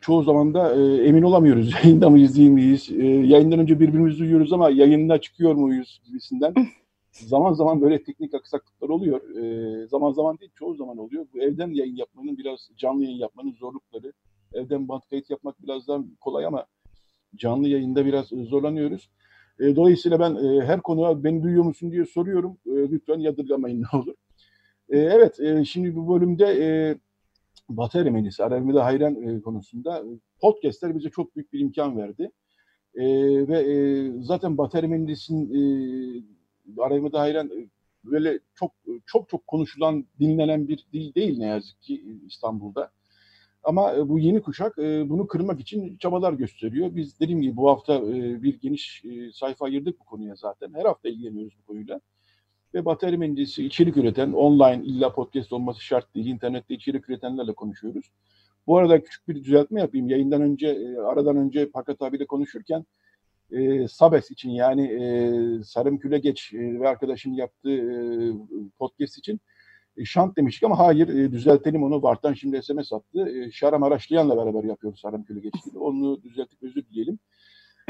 [0.00, 2.90] Çoğu zaman da e, emin olamıyoruz yayında mıyız değil miyiz?
[2.90, 6.54] E, yayından önce birbirimizi duyuyoruz ama yayında çıkıyor muyuz gibisinden.
[7.12, 9.36] zaman zaman böyle teknik aksaklıklar oluyor.
[9.36, 11.26] E, zaman zaman değil, çoğu zaman oluyor.
[11.34, 14.12] Bu evden yayın yapmanın biraz canlı yayın yapmanın zorlukları.
[14.52, 16.66] Evden band kayıt yapmak biraz daha kolay ama
[17.36, 19.10] canlı yayında biraz zorlanıyoruz.
[19.60, 22.58] E, dolayısıyla ben e, her konuya beni duyuyor musun diye soruyorum.
[22.66, 24.14] E, lütfen yadırgamayın ne olur.
[24.88, 26.98] E, evet, e, şimdi bu bölümde e,
[27.68, 30.08] Batı Ermenisi, Arevmide Hayran e, konusunda e,
[30.40, 32.30] podcastler bize çok büyük bir imkan verdi.
[32.94, 33.04] E,
[33.48, 35.60] ve e, zaten Batı Ermenisi'nin e,
[36.78, 37.68] Arevmide Hayran e,
[38.04, 38.72] böyle çok
[39.06, 42.90] çok çok konuşulan, dinlenen bir dil değil ne yazık ki İstanbul'da.
[43.64, 46.96] Ama e, bu yeni kuşak e, bunu kırmak için çabalar gösteriyor.
[46.96, 49.02] Biz dediğim gibi bu hafta e, bir geniş
[49.34, 50.74] sayfa ayırdık bu konuya zaten.
[50.74, 52.00] Her hafta ilgileniyoruz bu konuyla.
[52.74, 58.10] Ve Batı Ermenicisi içerik üreten, online illa podcast olması şart değil, internette içerik üretenlerle konuşuyoruz.
[58.66, 60.08] Bu arada küçük bir düzeltme yapayım.
[60.08, 62.84] Yayından önce, aradan önce Fakat abiyle konuşurken
[63.52, 65.04] e, Sabes için yani e,
[65.64, 67.96] Sarım Külegeç e, ve arkadaşın yaptığı e,
[68.78, 69.40] podcast için
[69.96, 72.02] e, şant demiştik ama hayır e, düzeltelim onu.
[72.02, 73.28] Vartan şimdi SMS attı.
[73.28, 75.78] E, Şaram Araşlayan'la beraber yapıyoruz Sarım Külegeç'te.
[75.78, 77.18] Onu düzeltip özür dileyelim.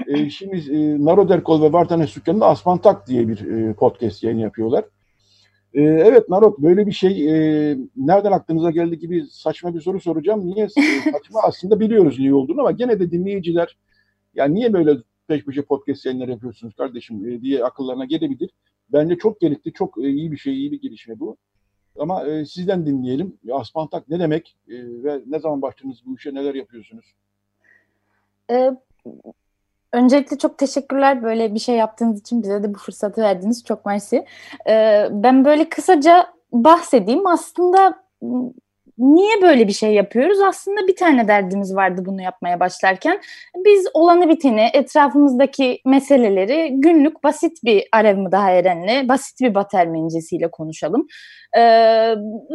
[0.07, 4.85] E, şimdi e, Naroderkol ve Vartan Esükkan'ın Aspantak diye bir e, podcast yayın yapıyorlar.
[5.75, 10.47] E, evet Narod böyle bir şey e, nereden aklınıza geldi gibi saçma bir soru soracağım.
[10.47, 13.77] Niye e, saçma aslında biliyoruz niye olduğunu ama gene de dinleyiciler
[14.35, 14.97] yani niye böyle
[15.31, 18.51] peş peşe podcast yayınları yapıyorsunuz kardeşim e, diye akıllarına gelebilir.
[18.93, 21.37] Bence çok gerekli, çok e, iyi bir şey, iyi bir gelişme bu.
[21.99, 23.39] Ama e, sizden dinleyelim.
[23.53, 27.05] Aspantak ne demek e, ve ne zaman başladınız bu işe, neler yapıyorsunuz?
[28.51, 28.71] Ee,
[29.93, 33.65] öncelikle çok teşekkürler böyle bir şey yaptığınız için bize de bu fırsatı verdiniz.
[33.65, 34.27] Çok mersi.
[34.69, 37.27] Ee, ben böyle kısaca bahsedeyim.
[37.27, 38.05] Aslında
[39.01, 40.41] niye böyle bir şey yapıyoruz?
[40.41, 43.21] Aslında bir tane derdimiz vardı bunu yapmaya başlarken.
[43.57, 50.51] Biz olanı biteni, etrafımızdaki meseleleri günlük basit bir Arev daha Eren'le, basit bir Batı Ermenicesiyle
[50.51, 51.07] konuşalım.
[51.57, 51.63] Ee,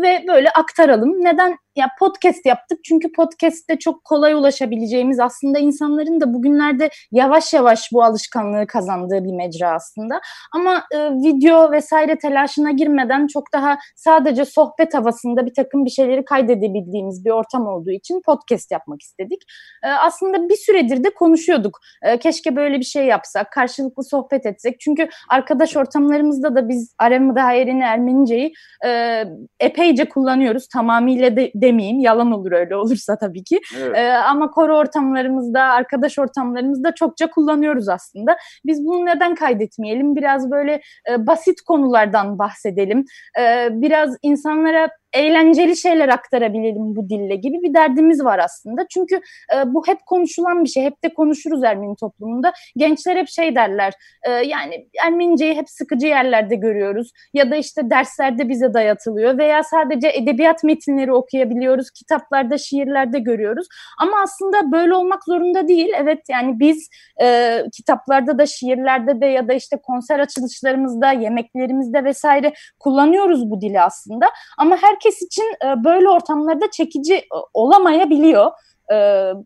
[0.03, 1.09] ve böyle aktaralım.
[1.09, 7.89] Neden ya podcast yaptık çünkü podcast'te çok kolay ulaşabileceğimiz aslında insanların da bugünlerde yavaş yavaş
[7.93, 10.21] bu alışkanlığı kazandığı bir mecra aslında.
[10.53, 16.25] Ama e, video vesaire telaşına girmeden çok daha sadece sohbet havasında bir takım bir şeyleri
[16.25, 19.41] kaydedebildiğimiz bir ortam olduğu için podcast yapmak istedik.
[19.83, 21.79] E, aslında bir süredir de konuşuyorduk.
[22.03, 24.79] E, keşke böyle bir şey yapsak, karşılıklı sohbet etsek.
[24.79, 28.53] Çünkü arkadaş ortamlarımızda da biz Arem Dahirini Ermenice'yi
[28.85, 29.23] e,
[29.59, 30.67] epeyce kullanıyoruz.
[30.67, 31.99] Tamamıyla de, demeyeyim.
[31.99, 33.59] Yalan olur öyle olursa tabii ki.
[33.79, 33.97] Evet.
[33.97, 38.37] E, ama koro ortamlarımızda, arkadaş ortamlarımızda çokça kullanıyoruz aslında.
[38.65, 40.15] Biz bunu neden kaydetmeyelim?
[40.15, 43.05] Biraz böyle e, basit konulardan bahsedelim.
[43.39, 48.85] E, biraz insanlara eğlenceli şeyler aktarabilelim bu dille gibi bir derdimiz var aslında.
[48.89, 49.15] Çünkü
[49.55, 50.83] e, bu hep konuşulan bir şey.
[50.83, 52.53] Hep de konuşuruz Ermeni toplumunda.
[52.77, 53.93] Gençler hep şey derler.
[54.23, 57.11] E, yani Ermeniceyi hep sıkıcı yerlerde görüyoruz.
[57.33, 59.37] Ya da işte derslerde bize dayatılıyor.
[59.37, 61.91] Veya sadece edebiyat metinleri okuyabiliyoruz.
[61.91, 63.67] Kitaplarda, şiirlerde görüyoruz.
[64.01, 65.93] Ama aslında böyle olmak zorunda değil.
[65.97, 66.89] Evet yani biz
[67.21, 73.81] e, kitaplarda da, şiirlerde de ya da işte konser açılışlarımızda, yemeklerimizde vesaire kullanıyoruz bu dili
[73.81, 74.25] aslında.
[74.57, 78.51] Ama herkes herkes için e, böyle ortamlarda çekici e, olamayabiliyor.
[78.91, 78.95] E,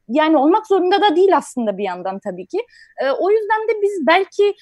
[0.10, 2.60] yani olmak zorunda da değil aslında bir yandan tabii ki.
[3.20, 4.54] O yüzden de biz belki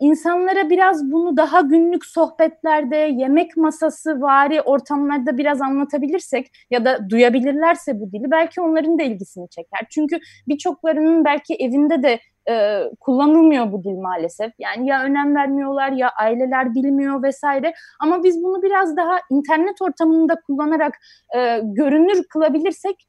[0.00, 8.00] insanlara biraz bunu daha günlük sohbetlerde, yemek masası vari ortamlarda biraz anlatabilirsek ya da duyabilirlerse
[8.00, 9.86] bu dili belki onların da ilgisini çeker.
[9.90, 14.52] Çünkü birçoklarının belki evinde de e, kullanılmıyor bu dil maalesef.
[14.58, 17.74] Yani ya önem vermiyorlar ya aileler bilmiyor vesaire.
[18.00, 20.98] Ama biz bunu biraz daha internet ortamında kullanarak
[21.36, 23.06] e, görünür kılabilirsek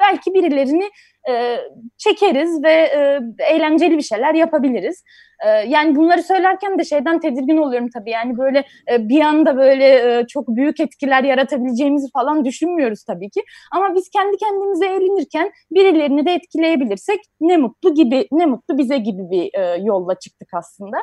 [0.00, 0.90] belki birilerini
[1.28, 1.58] e,
[1.96, 5.02] çekeriz ve e, eğlenceli bir şeyler yapabiliriz.
[5.44, 8.10] E, yani bunları söylerken de şeyden tedirgin oluyorum tabii.
[8.10, 13.42] Yani böyle e, bir anda böyle e, çok büyük etkiler yaratabileceğimizi falan düşünmüyoruz tabii ki.
[13.72, 19.30] Ama biz kendi kendimize eğlenirken birilerini de etkileyebilirsek ne mutlu gibi, ne mutlu bize gibi
[19.30, 20.96] bir e, yolla çıktık aslında.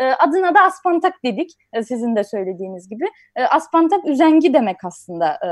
[0.00, 3.04] E, adına da Aspantak dedik e, sizin de söylediğiniz gibi.
[3.36, 5.48] E, Aspantak üzengi demek aslında e,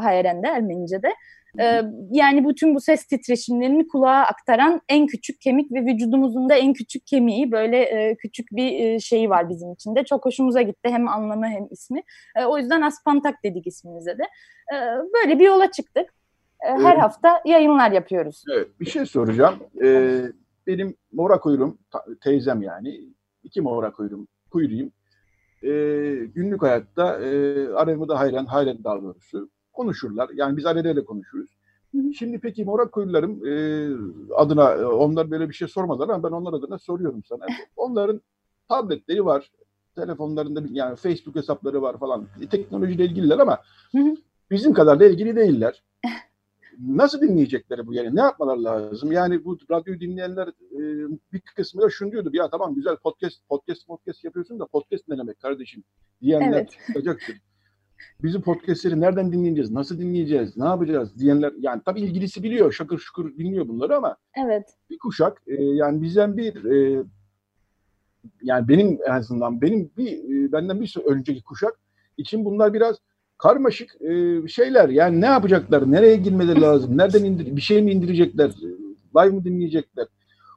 [0.00, 1.14] Hayeren'de, Ermenice'de.
[1.60, 6.72] Ee, yani bütün bu ses titreşimlerini kulağa aktaran en küçük kemik ve vücudumuzun da en
[6.72, 10.04] küçük kemiği böyle e, küçük bir e, şeyi var bizim içinde.
[10.04, 12.02] Çok hoşumuza gitti hem anlamı hem ismi.
[12.36, 14.22] E, o yüzden Aspantak dedik ismimize de.
[14.74, 14.76] E,
[15.14, 16.14] böyle bir yola çıktık.
[16.66, 17.02] E, her evet.
[17.02, 18.44] hafta yayınlar yapıyoruz.
[18.56, 19.58] Evet, bir şey soracağım.
[19.82, 20.22] Ee,
[20.66, 21.78] benim mora kuyruğum,
[22.24, 23.00] teyzem yani,
[23.42, 24.92] iki mora kuyruğum, kuyruğum.
[25.62, 25.68] Ee,
[26.34, 27.28] günlük hayatta e,
[27.68, 30.30] aramı hayran, hayran daha doğrusu konuşurlar.
[30.34, 31.50] Yani biz ailelerle konuşuruz.
[32.18, 33.54] Şimdi peki Morak Köylülerim e,
[34.34, 37.46] adına e, onlar böyle bir şey sormadılar ama ben onlar adına soruyorum sana.
[37.76, 38.20] Onların
[38.68, 39.50] tabletleri var.
[39.94, 42.26] Telefonlarında yani Facebook hesapları var falan.
[42.40, 43.58] E, teknolojiyle ilgililer ama
[44.50, 45.82] bizim kadar da ilgili değiller.
[46.78, 48.16] Nasıl dinleyecekleri bu yani?
[48.16, 49.12] Ne yapmalar lazım?
[49.12, 50.80] Yani bu radyoyu dinleyenler e,
[51.32, 52.30] bir kısmı da şunu diyordu.
[52.32, 55.84] Ya tamam güzel podcast podcast podcast yapıyorsun da podcast ne demek kardeşim
[56.22, 56.70] diyenler evet.
[56.86, 57.36] çıkacaktır
[58.22, 63.36] bizim podcastleri nereden dinleyeceğiz, nasıl dinleyeceğiz, ne yapacağız diyenler yani tabii ilgilisi biliyor, şakır şukur
[63.36, 64.64] dinliyor bunları ama evet.
[64.90, 67.04] bir kuşak e, yani bizden bir e,
[68.42, 71.78] yani benim en azından benim bir e, benden bir önceki kuşak
[72.16, 72.96] için bunlar biraz
[73.38, 74.88] karmaşık e, şeyler.
[74.88, 75.92] Yani ne yapacaklar?
[75.92, 76.98] Nereye girmeleri lazım?
[76.98, 78.50] Nereden indir bir şey mi indirecekler?
[79.16, 80.06] Live mı dinleyecekler?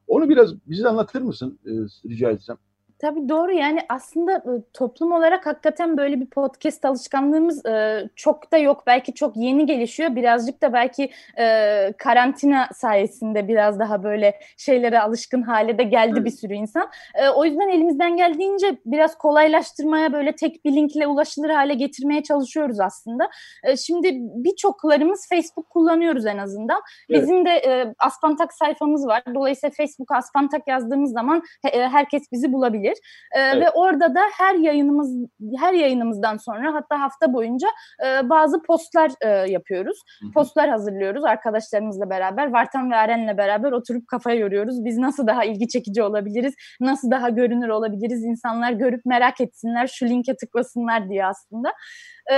[0.08, 1.72] Onu biraz bize anlatır mısın e,
[2.10, 2.58] rica etsem?
[3.02, 4.44] Tabii doğru yani aslında
[4.74, 8.84] toplum olarak hakikaten böyle bir podcast alışkanlığımız e, çok da yok.
[8.88, 10.16] Belki çok yeni gelişiyor.
[10.16, 16.26] Birazcık da belki e, karantina sayesinde biraz daha böyle şeylere alışkın hale de geldi evet.
[16.26, 16.90] bir sürü insan.
[17.16, 22.80] E, o yüzden elimizden geldiğince biraz kolaylaştırmaya böyle tek bir linkle ulaşılır hale getirmeye çalışıyoruz
[22.80, 23.30] aslında.
[23.64, 26.82] E, şimdi birçoklarımız Facebook kullanıyoruz en azından.
[27.10, 27.22] Evet.
[27.22, 29.24] Bizim de e, Aspantak sayfamız var.
[29.36, 32.98] Dolayısıyla Facebook'a Aspantak yazdığımız zaman he, herkes bizi bulabilir olabilir.
[33.36, 33.62] E, evet.
[33.62, 35.30] Ve orada da her yayınımız
[35.60, 37.68] her yayınımızdan sonra hatta hafta boyunca
[38.06, 40.02] e, bazı postlar e, yapıyoruz.
[40.22, 40.32] Hı-hı.
[40.32, 42.52] Postlar hazırlıyoruz arkadaşlarımızla beraber.
[42.52, 44.86] Vartan ve Aren'le beraber oturup kafaya yoruyoruz.
[44.86, 46.54] Biz nasıl daha ilgi çekici olabiliriz?
[46.82, 48.24] Nasıl daha görünür olabiliriz?
[48.24, 51.74] İnsanlar görüp merak etsinler, şu linke tıklasınlar diye aslında.
[52.32, 52.36] E,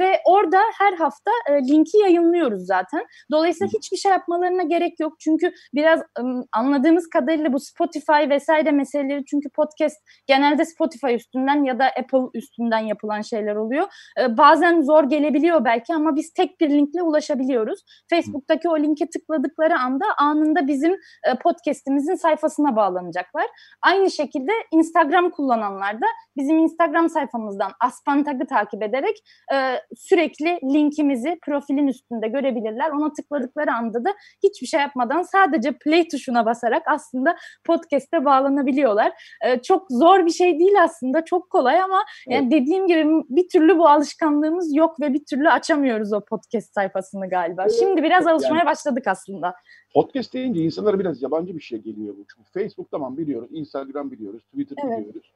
[0.00, 3.04] ve orada her hafta e, linki yayınlıyoruz zaten.
[3.30, 5.12] Dolayısıyla hiçbir şey yapmalarına gerek yok.
[5.20, 6.22] Çünkü biraz e,
[6.52, 9.85] anladığımız kadarıyla bu Spotify vesaire meseleleri çünkü podcast
[10.26, 13.86] genelde Spotify üstünden ya da Apple üstünden yapılan şeyler oluyor.
[14.20, 17.80] E, bazen zor gelebiliyor belki ama biz tek bir linkle ulaşabiliyoruz.
[18.10, 23.46] Facebook'taki o linke tıkladıkları anda anında bizim e, podcast'imizin sayfasına bağlanacaklar.
[23.82, 26.06] Aynı şekilde Instagram kullananlar da
[26.36, 29.16] bizim Instagram sayfamızdan Aspantag'ı takip ederek
[29.54, 29.56] e,
[29.96, 32.90] sürekli linkimizi profilin üstünde görebilirler.
[32.90, 39.12] Ona tıkladıkları anda da hiçbir şey yapmadan sadece play tuşuna basarak aslında podcast'e bağlanabiliyorlar.
[39.44, 41.24] E, çok zor bir şey değil aslında.
[41.24, 42.36] Çok kolay ama evet.
[42.36, 47.28] yani dediğim gibi bir türlü bu alışkanlığımız yok ve bir türlü açamıyoruz o podcast sayfasını
[47.28, 47.66] galiba.
[47.68, 49.54] Şimdi biraz alışmaya yani, başladık aslında.
[49.94, 52.24] Podcast deyince insanlara biraz yabancı bir şey geliyor bu.
[52.34, 54.98] Çünkü Facebook tamam biliyoruz, Instagram biliyoruz, Twitter evet.
[54.98, 55.32] biliyoruz.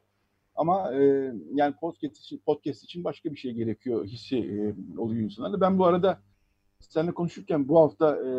[0.54, 5.60] Ama e, yani podcast için, podcast için başka bir şey gerekiyor hissi e, oluyor insanlarda.
[5.60, 6.20] Ben bu arada
[6.80, 8.30] seninle konuşurken bu hafta e,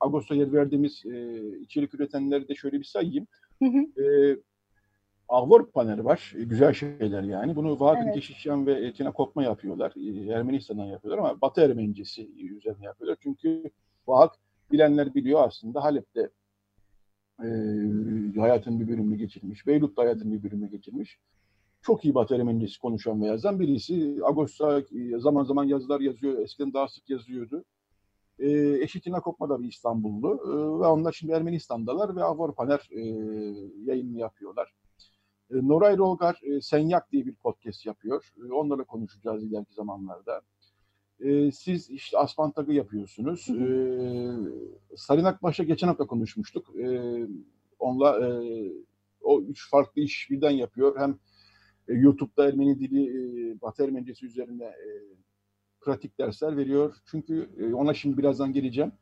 [0.00, 3.26] Ağustos'a yer verdiğimiz e, içerik üretenleri de şöyle bir sayayım.
[3.62, 4.02] Hı hı.
[4.02, 4.36] E,
[5.28, 6.34] Avor paneli var.
[6.38, 7.56] E, güzel şeyler yani.
[7.56, 8.14] Bunu Vahadin evet.
[8.14, 9.92] Keşişyan ve Etina Kopma yapıyorlar.
[9.96, 13.18] E, Ermenistan'dan yapıyorlar ama Batı Ermenicesi üzerine yapıyorlar.
[13.22, 13.70] Çünkü
[14.06, 14.34] Vahak
[14.72, 16.30] bilenler biliyor aslında Halep'te
[17.44, 17.48] e,
[18.36, 19.66] hayatın bir bölümünü geçirmiş.
[19.66, 21.18] Beyrut'ta hayatın bir bölümünü geçirmiş.
[21.82, 24.18] Çok iyi Batı Ermenicesi konuşan ve yazan birisi.
[24.24, 24.82] Agos'ta
[25.18, 26.38] zaman zaman yazılar yazıyor.
[26.38, 27.64] Eskiden daha sık yazıyordu.
[28.38, 28.48] E,
[28.82, 30.40] eşi Tina Kopma da bir İstanbullu.
[30.44, 30.50] E,
[30.80, 33.00] ve onlar şimdi Ermenistan'dalar ve Avrupaner e,
[33.84, 34.74] yayını yapıyorlar.
[35.50, 38.32] E, Noray Rolgar e, Senyak diye bir podcast yapıyor.
[38.48, 40.42] E, onlarla konuşacağız ileriki zamanlarda.
[41.52, 43.48] Siz işte Asfantag'ı yapıyorsunuz.
[43.50, 46.66] E, Sarın Akbaş'la geçen hafta konuşmuştuk.
[47.78, 48.40] Onunla
[49.22, 50.98] o üç farklı iş birden yapıyor.
[50.98, 51.18] Hem
[51.88, 54.72] YouTube'da Ermeni dili, Batı Ermenicesi üzerine
[55.80, 56.96] pratik dersler veriyor.
[57.06, 58.92] Çünkü ona şimdi birazdan geleceğim.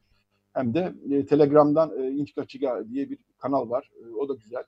[0.52, 0.94] Hem de
[1.26, 3.90] Telegram'dan İnç Kaçıga diye bir kanal var.
[4.18, 4.64] O da güzel.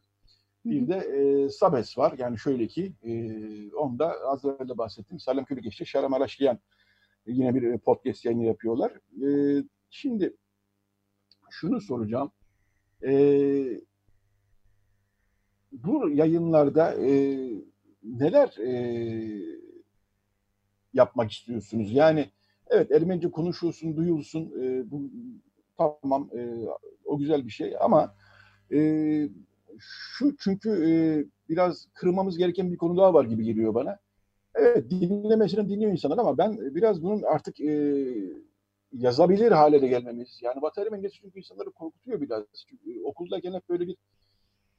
[0.65, 2.15] Bir de e, Sabes var.
[2.19, 3.13] Yani şöyle ki e,
[3.75, 5.19] onda az önce bahsettim.
[5.19, 6.59] Salem Kürgeç'te Şaram Araşlayan
[7.27, 8.93] yine bir e, podcast yayını yapıyorlar.
[9.27, 9.29] E,
[9.91, 10.37] şimdi
[11.51, 12.33] şunu soracağım.
[13.03, 13.11] E,
[15.73, 17.39] bu yayınlarda e,
[18.03, 18.73] neler e,
[20.95, 21.93] yapmak istiyorsunuz?
[21.93, 22.31] Yani
[22.67, 24.53] evet Ermenice konuşulsun, duyulsun.
[24.63, 25.11] E, bu
[25.77, 26.67] tamam e,
[27.05, 28.15] o güzel bir şey ama
[28.73, 28.79] e,
[29.81, 30.91] şu çünkü e,
[31.49, 33.99] biraz kırmamız gereken bir konu daha var gibi geliyor bana.
[34.55, 38.05] Evet dinlemesini dinliyor insanlar ama ben biraz bunun artık e,
[38.93, 40.41] yazabilir hale de gelmemiz.
[40.43, 42.45] Yani Batı Ermenisi çünkü insanları korkutuyor biraz.
[42.69, 43.97] Çünkü okuldayken hep böyle bir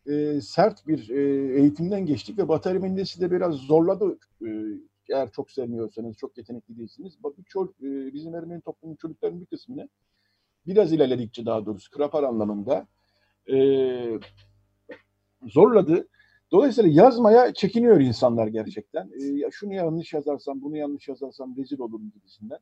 [0.08, 1.22] e, sert bir e,
[1.60, 4.18] eğitimden geçtik ve Batı Ermenisi de biraz zorladı.
[4.46, 4.50] E,
[5.10, 7.14] eğer çok sevmiyorsanız, çok yetenekli değilsiniz.
[7.38, 9.90] Birçok e, bizim Ermeni toplumun çocukların bir kısmını
[10.68, 12.88] biraz ilerledikçe daha doğrusu krapar anlamında
[13.52, 13.56] e,
[15.48, 16.08] zorladı.
[16.52, 19.10] Dolayısıyla yazmaya çekiniyor insanlar gerçekten.
[19.48, 22.60] E, şunu yanlış yazarsam, bunu yanlış yazarsam rezil olurum gibisinden.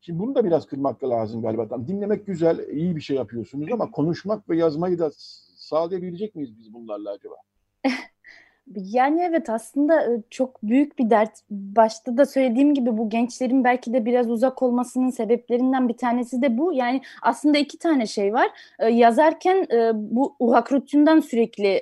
[0.00, 1.88] Şimdi bunu da biraz kırmak lazım galiba.
[1.88, 5.10] Dinlemek güzel, iyi bir şey yapıyorsunuz ama konuşmak ve yazmayı da
[5.56, 7.34] sağlayabilecek miyiz biz bunlarla acaba?
[8.76, 11.30] Yani evet aslında çok büyük bir dert.
[11.50, 16.58] Başta da söylediğim gibi bu gençlerin belki de biraz uzak olmasının sebeplerinden bir tanesi de
[16.58, 16.72] bu.
[16.72, 18.46] Yani aslında iki tane şey var.
[18.90, 21.80] Yazarken bu uhakrutundan sürekli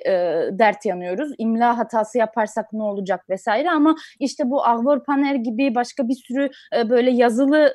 [0.59, 1.31] dert yanıyoruz.
[1.37, 6.49] İmla hatası yaparsak ne olacak vesaire ama işte bu Ahvor Paner gibi başka bir sürü
[6.89, 7.73] böyle yazılı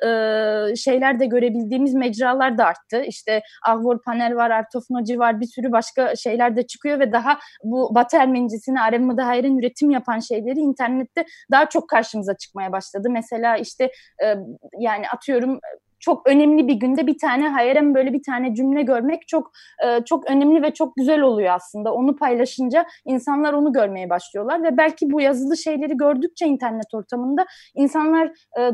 [0.77, 3.03] şeyler de görebildiğimiz mecralar da arttı.
[3.03, 7.95] İşte Ahvor Paner var, Artofnoci var bir sürü başka şeyler de çıkıyor ve daha bu
[7.95, 13.07] Batı Ermenicesini, Arem da hayran üretim yapan şeyleri internette daha çok karşımıza çıkmaya başladı.
[13.11, 13.91] Mesela işte
[14.23, 14.35] e,
[14.79, 15.59] yani atıyorum
[15.99, 19.51] çok önemli bir günde bir tane hayran böyle bir tane cümle görmek çok
[19.85, 21.93] e, çok önemli ve çok güzel oluyor aslında.
[21.93, 27.45] Onu paylaşınca insanlar onu görmeye başlıyorlar ve belki bu yazılı şeyleri gördükçe internet ortamında
[27.75, 28.27] insanlar
[28.59, 28.71] e,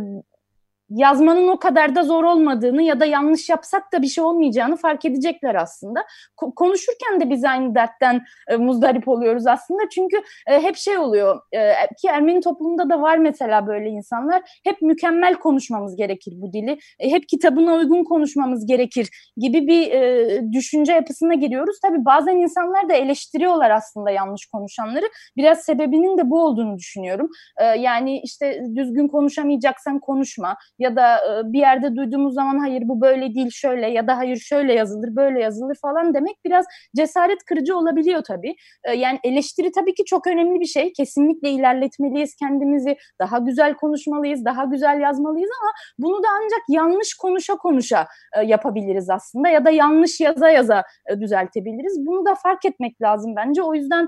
[0.90, 5.06] yazmanın o kadar da zor olmadığını ya da yanlış yapsak da bir şey olmayacağını fark
[5.06, 6.06] edecekler aslında.
[6.38, 9.82] Ko- konuşurken de biz aynı dertten e, muzdarip oluyoruz aslında.
[9.92, 10.18] Çünkü
[10.48, 14.60] e, hep şey oluyor e, ki Ermeni toplumunda da var mesela böyle insanlar.
[14.64, 16.78] Hep mükemmel konuşmamız gerekir bu dili.
[17.00, 21.80] E, hep kitabına uygun konuşmamız gerekir gibi bir e, düşünce yapısına giriyoruz.
[21.82, 25.06] Tabii bazen insanlar da eleştiriyorlar aslında yanlış konuşanları.
[25.38, 27.30] Biraz sebebinin de bu olduğunu düşünüyorum.
[27.58, 33.02] E, yani işte düzgün konuşamayacaksan konuşma ya da e, bir yerde duyduğumuz zaman hayır bu
[33.02, 36.66] böyle değil şöyle ya da hayır şöyle yazılır böyle yazılır falan demek biraz
[36.96, 38.56] cesaret kırıcı olabiliyor tabii.
[38.84, 40.94] E, yani eleştiri tabii ki çok önemli bir şey.
[40.94, 42.98] Kesinlikle ilerletmeliyiz kendimizi.
[43.20, 48.08] Daha güzel konuşmalıyız, daha güzel yazmalıyız ama bunu da ancak yanlış konuşa konuşa
[48.38, 50.84] e, yapabiliriz aslında ya da yanlış yaza yaza
[51.22, 52.06] düzeltebiliriz.
[52.06, 53.64] Bunu da fark etmek lazım bence.
[53.64, 54.08] O yüzden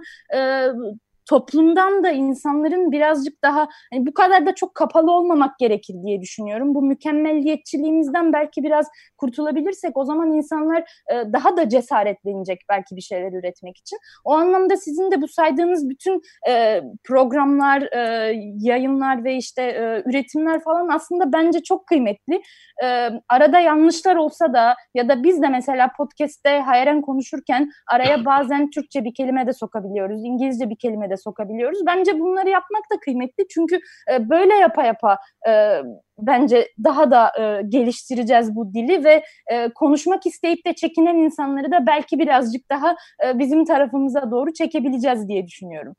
[1.29, 6.75] toplumdan da insanların birazcık daha hani bu kadar da çok kapalı olmamak gerekir diye düşünüyorum.
[6.75, 10.79] Bu mükemmelliyetçiliğimizden belki biraz kurtulabilirsek o zaman insanlar
[11.11, 13.99] e, daha da cesaretlenecek belki bir şeyler üretmek için.
[14.25, 20.63] O anlamda sizin de bu saydığınız bütün e, programlar, e, yayınlar ve işte e, üretimler
[20.63, 22.41] falan aslında bence çok kıymetli.
[22.83, 28.69] E, arada yanlışlar olsa da ya da biz de mesela podcast'te hayran konuşurken araya bazen
[28.69, 31.85] Türkçe bir kelime de sokabiliyoruz, İngilizce bir kelime de sokabiliyoruz.
[31.85, 33.79] Bence bunları yapmak da kıymetli çünkü
[34.11, 35.81] e, böyle yapa yapa e,
[36.19, 41.87] bence daha da e, geliştireceğiz bu dili ve e, konuşmak isteyip de çekinen insanları da
[41.87, 42.95] belki birazcık daha
[43.25, 45.95] e, bizim tarafımıza doğru çekebileceğiz diye düşünüyorum.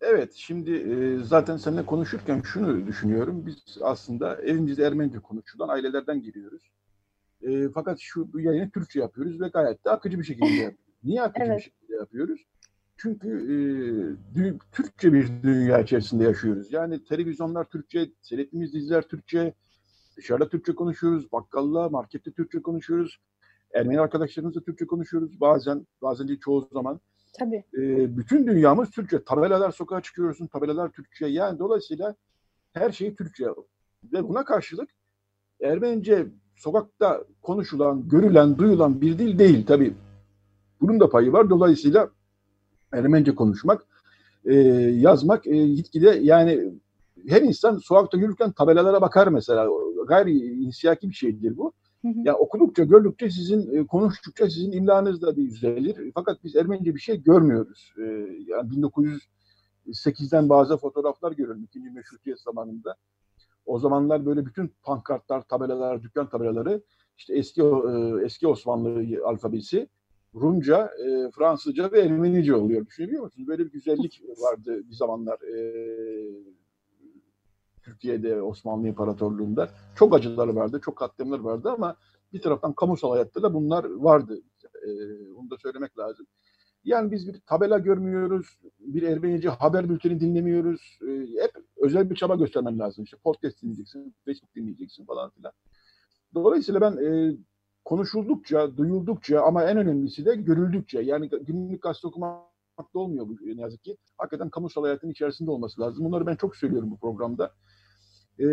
[0.00, 3.46] Evet, şimdi e, zaten seninle konuşurken şunu düşünüyorum.
[3.46, 6.62] Biz aslında evimizde Ermenice konuşulan ailelerden geliyoruz.
[7.42, 10.78] E, fakat şu bu yayını Türkçe yapıyoruz ve gayet de akıcı bir şekilde yapıyoruz.
[11.04, 11.58] Niye akıcı evet.
[11.58, 12.40] bir şekilde yapıyoruz?
[12.96, 13.28] Çünkü
[14.36, 16.72] e, Türkçe bir dünya içerisinde yaşıyoruz.
[16.72, 19.54] Yani televizyonlar Türkçe, seyrettiğimiz diziler Türkçe,
[20.16, 23.20] dışarıda Türkçe konuşuyoruz, bakkalla, markette Türkçe konuşuyoruz.
[23.74, 27.00] Ermeni arkadaşlarımızla Türkçe konuşuyoruz bazen, bazen değil çoğu zaman.
[27.38, 27.64] Tabii.
[27.74, 29.24] E, bütün dünyamız Türkçe.
[29.24, 31.26] Tabelalar sokağa çıkıyorsun, tabelalar Türkçe.
[31.26, 32.14] Yani dolayısıyla
[32.72, 33.46] her şey Türkçe.
[34.12, 34.90] Ve buna karşılık
[35.60, 36.26] Ermenice
[36.56, 39.94] sokakta konuşulan, görülen, duyulan bir dil değil tabii.
[40.80, 41.50] Bunun da payı var.
[41.50, 42.10] Dolayısıyla
[42.94, 43.86] Ermenice konuşmak,
[44.44, 46.72] e, yazmak e, gitgide yani
[47.28, 49.68] her insan sokakta yürürken tabelalara bakar mesela.
[50.08, 51.72] Gayri insiyaki bir şeydir bu.
[52.02, 52.12] Hı hı.
[52.24, 56.12] Yani okudukça, gördükçe sizin, e, konuştukça sizin imlanız da bir yüzelir.
[56.14, 57.94] Fakat biz Ermenice bir şey görmüyoruz.
[57.98, 58.02] E,
[58.46, 58.70] yani
[59.86, 62.96] 1908'den bazı fotoğraflar görüyorum ikinci meşrutiyet zamanında.
[63.66, 66.82] O zamanlar böyle bütün pankartlar, tabelalar, dükkan tabelaları
[67.18, 69.88] işte eski e, eski Osmanlı alfabesi
[70.34, 72.86] Rumca, e, Fransızca ve Ermenice oluyor.
[72.86, 73.48] Düşünebiliyor musunuz?
[73.48, 75.56] Böyle bir güzellik vardı bir zamanlar e,
[77.82, 79.70] Türkiye'de, Osmanlı İmparatorluğu'nda.
[79.96, 81.96] Çok acıları vardı, çok katliamlar vardı ama
[82.32, 84.40] bir taraftan kamusal hayatta da bunlar vardı.
[84.86, 84.88] E,
[85.36, 86.26] onu da söylemek lazım.
[86.84, 88.46] Yani biz bir tabela görmüyoruz,
[88.78, 90.98] bir Ermenice haber bülteni dinlemiyoruz.
[91.08, 91.10] E,
[91.42, 93.04] hep özel bir çaba göstermen lazım.
[93.04, 95.52] İşte podcast dinleyeceksin, Facebook dinleyeceksin falan filan.
[96.34, 97.36] Dolayısıyla ben e,
[97.84, 103.60] konuşuldukça, duyuldukça ama en önemlisi de görüldükçe yani günlük gazete okumak da olmuyor bu ne
[103.60, 103.96] yazık ki.
[104.18, 106.04] Hakikaten kamusal hayatın içerisinde olması lazım.
[106.04, 107.52] Bunları ben çok söylüyorum bu programda.
[108.38, 108.44] E,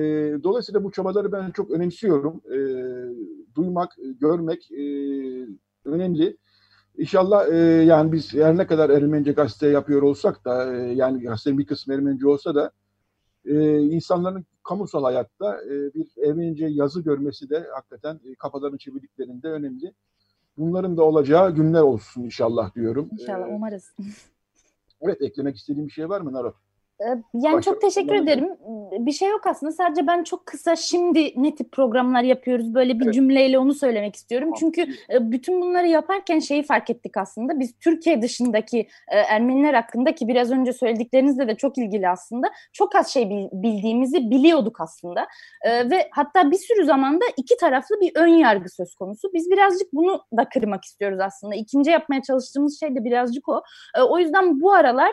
[0.43, 2.41] dolayısıyla bu çabaları ben çok önemsiyorum.
[2.45, 2.57] E,
[3.55, 4.83] duymak, görmek e,
[5.85, 6.37] önemli.
[6.97, 11.57] İnşallah e, yani biz her ne kadar Ermenice gazete yapıyor olsak da e, yani gazetenin
[11.57, 12.71] bir kısmı Ermenice olsa da
[13.45, 19.93] e, insanların kamusal hayatta e, bir Ermenice yazı görmesi de hakikaten e, kafalarını çevirdiklerinde önemli.
[20.57, 23.09] Bunların da olacağı günler olsun inşallah diyorum.
[23.11, 23.93] İnşallah ee, umarız.
[25.03, 26.53] Evet eklemek istediğim bir şey var mı Naro?
[27.01, 28.49] Ee, yani Başka, çok teşekkür ederim.
[28.91, 29.71] Bir şey yok aslında.
[29.71, 33.13] Sadece ben çok kısa şimdi ne tip programlar yapıyoruz böyle bir evet.
[33.13, 34.47] cümleyle onu söylemek istiyorum.
[34.47, 34.59] Tamam.
[34.59, 37.59] Çünkü e, bütün bunları yaparken şeyi fark ettik aslında.
[37.59, 42.47] Biz Türkiye dışındaki e, Ermeniler hakkında ki biraz önce söylediklerinizle de çok ilgili aslında.
[42.73, 45.27] Çok az şey bildiğimizi biliyorduk aslında.
[45.61, 49.33] E, ve hatta bir sürü zamanda iki taraflı bir ön yargı söz konusu.
[49.33, 51.55] Biz birazcık bunu da kırmak istiyoruz aslında.
[51.55, 53.61] İkinci yapmaya çalıştığımız şey de birazcık o.
[54.09, 55.11] O yüzden bu aralar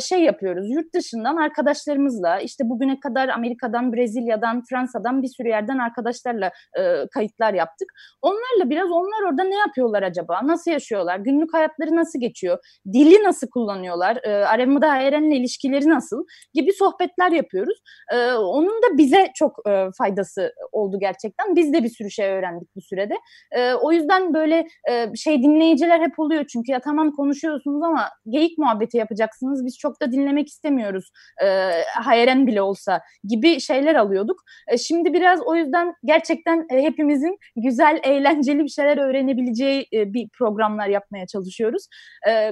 [0.00, 0.70] şey yapıyoruz.
[0.70, 7.06] Yurt dışında Dünyadan arkadaşlarımızla işte bugüne kadar Amerika'dan, Brezilya'dan, Fransa'dan bir sürü yerden arkadaşlarla e,
[7.14, 7.88] kayıtlar yaptık.
[8.22, 10.40] Onlarla biraz onlar orada ne yapıyorlar acaba?
[10.44, 11.18] Nasıl yaşıyorlar?
[11.18, 12.58] Günlük hayatları nasıl geçiyor?
[12.92, 14.18] Dili nasıl kullanıyorlar?
[14.22, 16.24] E, Aremida Eren'le ilişkileri nasıl?
[16.54, 17.78] Gibi sohbetler yapıyoruz.
[18.12, 21.56] E, onun da bize çok e, faydası oldu gerçekten.
[21.56, 23.14] Biz de bir sürü şey öğrendik bu sürede.
[23.52, 28.58] E, o yüzden böyle e, şey dinleyiciler hep oluyor çünkü ya tamam konuşuyorsunuz ama geyik
[28.58, 29.64] muhabbeti yapacaksınız.
[29.66, 31.10] Biz çok da dinlemek istemiyoruz.
[31.42, 34.40] E, hayren bile olsa gibi şeyler alıyorduk.
[34.68, 40.28] E, şimdi biraz o yüzden gerçekten e, hepimizin güzel, eğlenceli bir şeyler öğrenebileceği e, bir
[40.38, 41.86] programlar yapmaya çalışıyoruz.
[42.28, 42.50] E,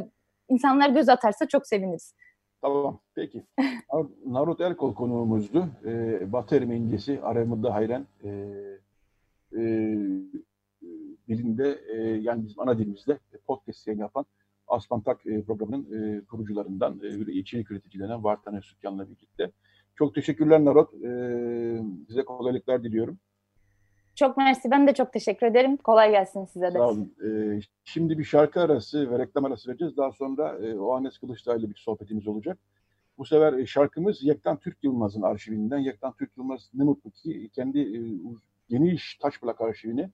[0.48, 2.14] insanlar göz atarsa çok seviniriz.
[2.60, 3.44] Tamam, peki.
[4.26, 5.68] Narut Erkol konuğumuzdu.
[5.84, 8.28] Ee, Batı Ermenicesi, Aremudda Hayren e,
[9.52, 9.62] e,
[11.28, 14.24] dilinde, e, yani bizim ana dilimizde podcast yayın yapan
[14.68, 19.50] Aspantak e, programının e, kurucularından, e, içerik üreticilerinden Vartan Öztürkyan'la birlikte.
[19.94, 20.94] Çok teşekkürler Narut.
[20.94, 21.10] E,
[22.08, 23.18] size kolaylıklar diliyorum.
[24.18, 24.70] Çok mersi.
[24.70, 25.76] Ben de çok teşekkür ederim.
[25.76, 26.78] Kolay gelsin size de.
[26.78, 27.14] Sağ olun.
[27.24, 29.96] Ee, şimdi bir şarkı arası ve reklam arası vereceğiz.
[29.96, 32.58] Daha sonra e, Oanes Kılıçdağ ile bir sohbetimiz olacak.
[33.18, 35.78] Bu sefer e, şarkımız Yektan Türk Yılmaz'ın arşivinden.
[35.78, 38.00] Yektan Türk Yılmaz ne mutlu ki kendi e,
[38.68, 40.10] geniş taş plak arşivini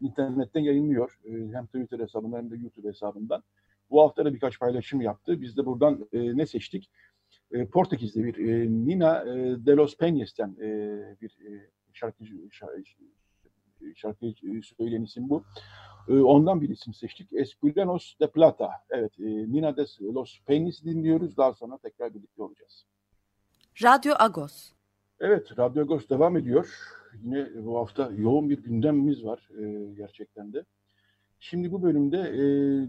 [0.00, 1.18] internetten yayınlıyor.
[1.24, 3.42] E, hem Twitter hesabından hem de YouTube hesabından.
[3.90, 5.40] Bu hafta da birkaç paylaşım yaptı.
[5.40, 6.90] Biz de buradan e, ne seçtik?
[7.52, 10.68] E, Portekiz'de bir e, Nina e, de los Peñas'ten e,
[11.20, 12.82] bir e, şarkıcı, şarkı,
[13.94, 14.32] şarkı
[14.62, 15.44] söyleyen isim bu.
[16.08, 17.32] E, ondan bir isim seçtik.
[17.32, 18.70] Esculenos de Plata.
[18.90, 21.36] Evet, e, Nina de los Peñas dinliyoruz.
[21.36, 22.86] Daha sonra tekrar birlikte olacağız.
[23.82, 24.72] Radyo Agos.
[25.20, 26.74] Evet, Radyo Agos devam ediyor.
[27.22, 30.64] Yine bu hafta yoğun bir gündemimiz var e, gerçekten de.
[31.42, 32.42] Şimdi bu bölümde e,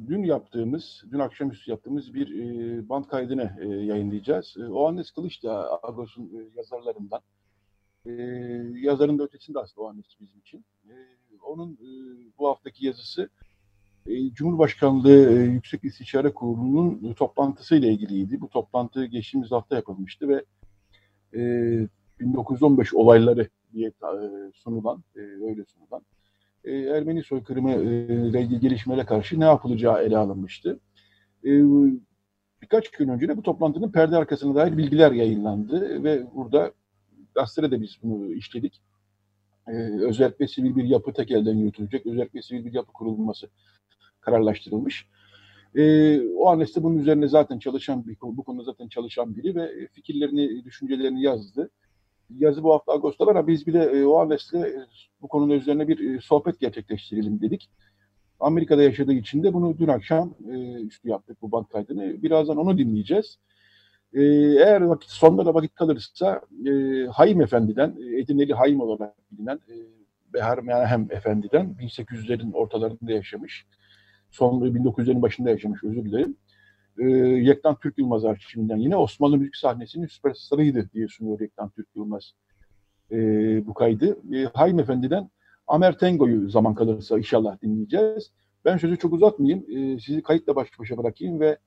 [0.07, 4.55] dün yaptığımız, dün akşamüstü yaptığımız bir e, band kaydını e, yayınlayacağız.
[4.59, 7.21] E, o Annes Kılıç da Agos'un e, yazarlarından.
[8.05, 8.11] E,
[8.75, 10.65] yazarın da ötesinde aslında o Annes bizim için.
[10.85, 10.93] E,
[11.43, 11.87] onun e,
[12.39, 13.29] bu haftaki yazısı
[14.07, 18.41] e, Cumhurbaşkanlığı e, Yüksek İstişare Kurulu'nun toplantısıyla ilgiliydi.
[18.41, 20.45] Bu toplantı geçtiğimiz hafta yapılmıştı ve
[21.33, 21.87] e,
[22.19, 23.91] 1915 olayları diye e,
[24.53, 26.01] sunulan, e, öyle sunulan
[26.63, 30.79] e, Ermeni soykırımı ile ilgili gelişmelere karşı ne yapılacağı ele alınmıştı.
[31.43, 31.49] E,
[32.61, 36.71] birkaç gün önce de bu toplantının perde arkasına dair bilgiler yayınlandı ve burada
[37.35, 38.81] gazetede de biz bunu işledik.
[39.67, 43.49] E, özellikle sivil bir yapı tek elden yürütülecek, özellikle sivil bir yapı kurulması
[44.21, 45.07] kararlaştırılmış.
[45.75, 51.21] E, o annesi bunun üzerine zaten çalışan, bu konuda zaten çalışan biri ve fikirlerini, düşüncelerini
[51.21, 51.69] yazdı
[52.37, 54.53] yazı bu hafta Ağustos'ta var ama biz bir de e, o Andes'le
[55.21, 57.69] bu konunun üzerine bir e, sohbet gerçekleştirelim dedik.
[58.39, 62.23] Amerika'da yaşadığı için de bunu dün akşam e, üstü yaptık bu band kaydını.
[62.23, 63.37] Birazdan onu dinleyeceğiz.
[64.13, 66.71] E, eğer vakit sonunda da vakit kalırsa e,
[67.05, 69.75] Hayim Efendi'den, e, Edirneli Hayim olarak bilinen e,
[70.33, 73.65] Behar Menahem Efendi'den 1800'lerin ortalarında yaşamış.
[74.29, 76.37] Son 1900'lerin başında yaşamış özür dilerim
[76.99, 82.33] e, Yektan Türk Yılmaz arşivinden yine Osmanlı müzik sahnesinin süperstarıydı diye sunuyor Yektan Türk Yılmaz
[83.11, 83.17] e,
[83.67, 84.17] bu kaydı.
[84.33, 85.29] E, Haim Efendi'den
[85.67, 88.31] Amer Tengo'yu zaman kalırsa inşallah dinleyeceğiz.
[88.65, 89.65] Ben sözü çok uzatmayayım.
[89.69, 91.57] E, sizi kayıtla baş başa bırakayım ve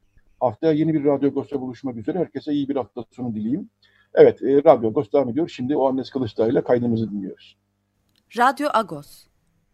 [0.41, 2.19] haftaya yeni bir Radyo Agos'ta buluşmak üzere.
[2.19, 3.71] Herkese iyi bir hafta sonu dileyim.
[4.15, 5.49] Evet, e, Radyo Agos devam ediyor.
[5.49, 7.57] Şimdi o Annes Kılıçdağ ile kaydımızı dinliyoruz.
[8.39, 9.27] Radyo Agos.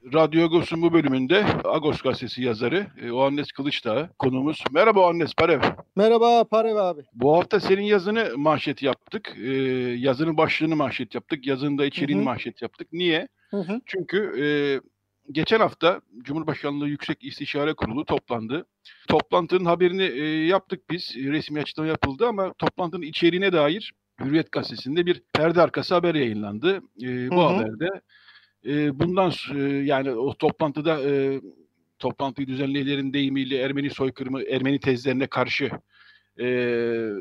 [0.05, 4.65] Radyo Agos'un bu bölümünde Agos gazetesi yazarı e, Oannes Kılıçdağ konumuz.
[4.73, 5.61] Merhaba Oannes Parev.
[5.97, 7.01] Merhaba Parev abi.
[7.15, 9.37] Bu hafta senin yazını manşet yaptık.
[9.45, 9.53] E,
[9.97, 11.47] yazının başlığını manşet yaptık.
[11.47, 12.89] Yazının da içeriğini manşet yaptık.
[12.93, 13.29] Niye?
[13.51, 13.81] Hı hı.
[13.87, 14.47] Çünkü e,
[15.33, 18.67] geçen hafta Cumhurbaşkanlığı Yüksek İstişare Kurulu toplandı.
[19.09, 21.17] Toplantının haberini e, yaptık biz.
[21.17, 26.77] Resmi açıklama yapıldı ama toplantının içeriğine dair Hürriyet Gazetesi'nde bir perde arkası haber yayınlandı.
[27.03, 27.55] E, bu hı hı.
[27.55, 27.89] haberde
[28.67, 31.41] e, bundan e, yani o toplantıda e,
[31.99, 35.71] toplantıyı düzenleyenlerin deyimiyle Ermeni soykırımı, Ermeni tezlerine karşı
[36.41, 36.45] e,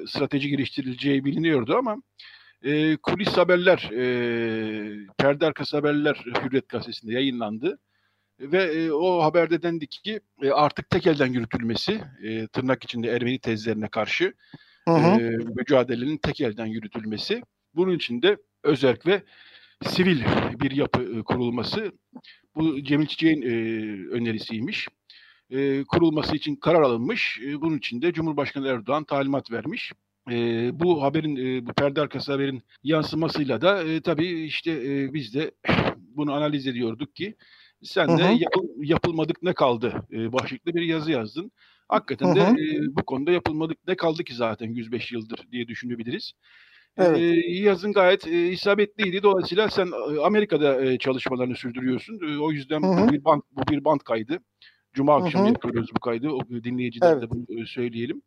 [0.08, 1.98] strateji geliştirileceği biliniyordu ama
[2.64, 7.80] e, kulis haberler, e, perde arkası haberler Hürriyet Gazetesi'nde yayınlandı.
[8.40, 13.40] Ve e, o haberde dendi ki e, artık tek elden yürütülmesi, e, tırnak içinde Ermeni
[13.40, 14.34] tezlerine karşı
[14.88, 15.22] hı hı.
[15.22, 17.42] E, mücadelenin tek elden yürütülmesi.
[17.76, 19.24] Bunun için de özerk ve
[19.86, 20.22] sivil
[20.60, 21.92] bir yapı kurulması
[22.56, 23.46] bu Cemil Çiçek'in e,
[24.10, 24.88] önerisiymiş.
[25.50, 27.40] E, kurulması için karar alınmış.
[27.46, 29.92] E, bunun için de Cumhurbaşkanı Erdoğan talimat vermiş.
[30.32, 35.34] E, bu haberin, e, bu perde arkası haberin yansımasıyla da e, tabii işte e, biz
[35.34, 35.52] de
[35.98, 37.36] bunu analiz ediyorduk ki
[37.84, 41.52] sen de yapıl, yapılmadık ne kaldı e, başlıklı bir yazı yazdın.
[41.88, 46.34] Hakikaten de e, bu konuda yapılmadık ne kaldı ki zaten 105 yıldır diye düşünebiliriz.
[46.98, 47.18] Evet.
[47.18, 49.24] E, yazın gayet e, isabetliydi.
[49.24, 52.20] Dolayısıyla sen e, Amerika'da e, çalışmalarını sürdürüyorsun.
[52.34, 54.40] E, o yüzden bu bir band bu bir band kaydı.
[54.94, 56.30] Cuma akşamı yapıyoruz bu kaydı.
[56.30, 57.22] O dinleyiciler Evet.
[57.22, 58.22] de bunu e, söyleyelim.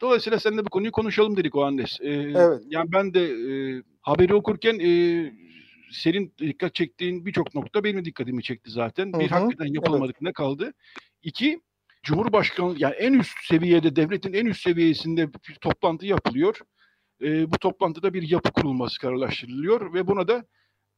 [0.00, 2.00] Dolayısıyla seninle bu konuyu konuşalım dedik o Andes.
[2.00, 2.62] E, Evet.
[2.70, 4.90] Yani ben de e, haberi okurken e,
[5.90, 9.12] senin dikkat çektiğin birçok nokta benim dikkatimi çekti zaten.
[9.12, 10.72] Hı Bir hakikaten yapılamadık ne kaldı?
[11.22, 11.60] İki,
[12.02, 16.60] Cumhurbaşkanı yani en üst seviyede devletin en üst seviyesinde bir toplantı yapılıyor.
[17.22, 20.44] E, bu toplantıda bir yapı kurulması kararlaştırılıyor ve buna da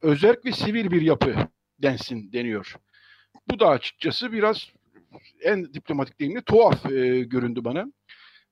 [0.01, 1.35] özerk ve sivil bir yapı
[1.81, 2.75] densin deniyor.
[3.51, 4.69] Bu da açıkçası biraz
[5.41, 7.91] en diplomatik deyimle tuhaf e, göründü bana.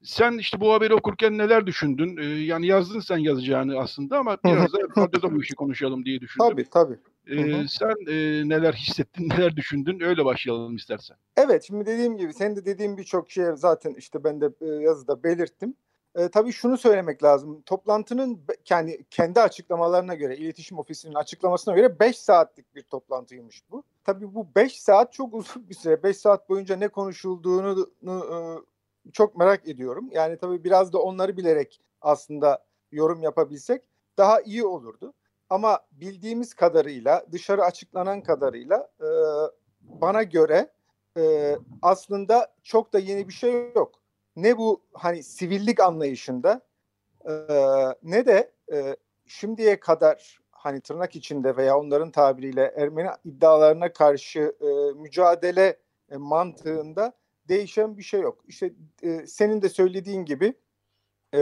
[0.03, 2.17] Sen işte bu haberi okurken neler düşündün?
[2.17, 6.49] E, yani yazdın sen yazacağını aslında ama biraz da radyoda bu işi konuşalım diye düşündüm.
[6.49, 6.97] Tabii tabii.
[7.27, 7.67] E, Hı hı.
[7.67, 9.99] sen e, neler hissettin, neler düşündün?
[9.99, 11.17] Öyle başlayalım istersen.
[11.37, 15.23] Evet şimdi dediğim gibi senin de dediğin birçok şey zaten işte ben de e, yazıda
[15.23, 15.75] belirttim.
[16.15, 17.61] E, tabii şunu söylemek lazım.
[17.61, 23.83] Toplantının kendi kendi açıklamalarına göre, iletişim ofisinin açıklamasına göre 5 saatlik bir toplantıymış bu.
[24.03, 26.03] Tabii bu 5 saat çok uzun bir süre.
[26.03, 28.11] 5 saat boyunca ne konuşulduğunu e,
[29.11, 30.09] çok merak ediyorum.
[30.11, 33.81] Yani tabii biraz da onları bilerek aslında yorum yapabilsek
[34.17, 35.13] daha iyi olurdu.
[35.49, 39.07] Ama bildiğimiz kadarıyla, dışarı açıklanan kadarıyla e,
[39.81, 40.71] bana göre
[41.17, 44.00] e, aslında çok da yeni bir şey yok.
[44.35, 46.61] Ne bu hani sivillik anlayışında
[47.25, 47.33] e,
[48.03, 54.99] ne de e, şimdiye kadar hani tırnak içinde veya onların tabiriyle Ermeni iddialarına karşı e,
[54.99, 55.77] mücadele
[56.11, 57.13] e, mantığında
[57.47, 58.43] değişen bir şey yok.
[58.47, 58.73] İşte
[59.03, 60.53] e, senin de söylediğin gibi
[61.33, 61.39] e,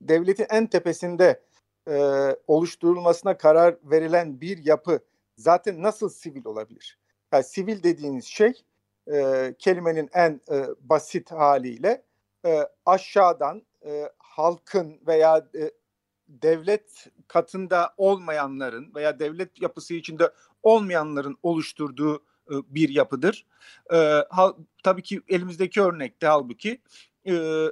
[0.00, 1.42] devletin en tepesinde
[1.88, 1.96] e,
[2.46, 5.00] oluşturulmasına karar verilen bir yapı
[5.36, 6.98] zaten nasıl sivil olabilir?
[7.32, 8.52] Yani sivil dediğiniz şey
[9.12, 12.02] e, kelimenin en e, basit haliyle
[12.46, 15.70] e, aşağıdan e, halkın veya e,
[16.28, 20.32] devlet katında olmayanların veya devlet yapısı içinde
[20.62, 22.16] olmayanların oluşturduğu
[22.50, 23.46] e, bir yapıdır.
[23.92, 23.96] E,
[24.30, 24.52] hal,
[24.82, 26.82] tabii ki elimizdeki örnekte halbuki
[27.26, 27.64] e,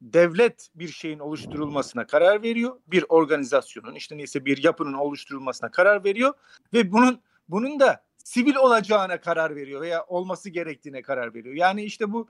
[0.00, 2.76] devlet bir şeyin oluşturulmasına karar veriyor.
[2.86, 6.34] Bir organizasyonun işte neyse bir yapının oluşturulmasına karar veriyor
[6.72, 11.54] ve bunun bunun da sivil olacağına karar veriyor veya olması gerektiğine karar veriyor.
[11.54, 12.28] Yani işte bu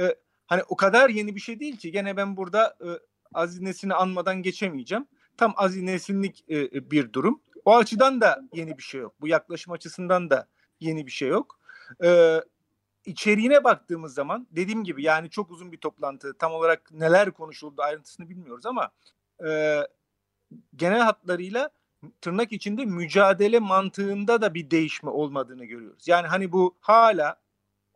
[0.00, 0.16] e,
[0.46, 2.88] hani o kadar yeni bir şey değil ki gene ben burada e,
[3.34, 5.06] Aziz Nesin'i anmadan geçemeyeceğim.
[5.36, 7.42] Tam Aziz Nesin'lik e, bir durum.
[7.64, 9.14] O açıdan da yeni bir şey yok.
[9.20, 10.48] Bu yaklaşım açısından da
[10.80, 11.60] yeni bir şey yok.
[12.04, 12.40] E,
[13.04, 16.34] içeriğine baktığımız zaman dediğim gibi yani çok uzun bir toplantı.
[16.38, 18.90] Tam olarak neler konuşuldu ayrıntısını bilmiyoruz ama
[19.46, 19.80] e,
[20.76, 21.70] genel hatlarıyla
[22.20, 26.08] tırnak içinde mücadele mantığında da bir değişme olmadığını görüyoruz.
[26.08, 27.40] Yani hani bu hala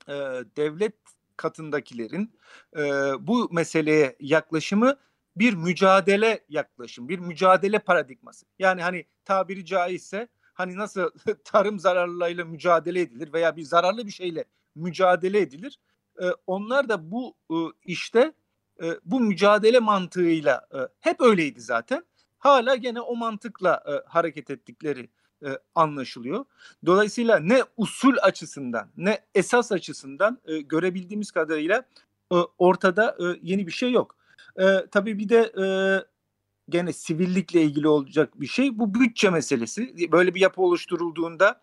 [0.09, 0.13] e,
[0.57, 0.95] devlet
[1.37, 2.33] katındakilerin
[2.77, 2.83] e,
[3.21, 4.97] bu meseleye yaklaşımı
[5.37, 8.47] bir mücadele yaklaşım, bir mücadele paradigması.
[8.59, 11.11] Yani hani tabiri caizse hani nasıl
[11.45, 14.45] tarım zararlarıyla mücadele edilir veya bir zararlı bir şeyle
[14.75, 15.79] mücadele edilir.
[16.23, 18.33] E, onlar da bu e, işte
[18.83, 22.05] e, bu mücadele mantığıyla e, hep öyleydi zaten.
[22.41, 25.11] Hala gene o mantıkla e, hareket ettikleri
[25.47, 26.45] e, anlaşılıyor.
[26.87, 31.85] Dolayısıyla ne usul açısından ne esas açısından e, görebildiğimiz kadarıyla
[32.33, 34.17] e, ortada e, yeni bir şey yok.
[34.57, 35.67] E, tabii bir de e,
[36.69, 40.13] gene sivillikle ilgili olacak bir şey bu bütçe meselesi.
[40.13, 41.63] Böyle bir yapı oluşturulduğunda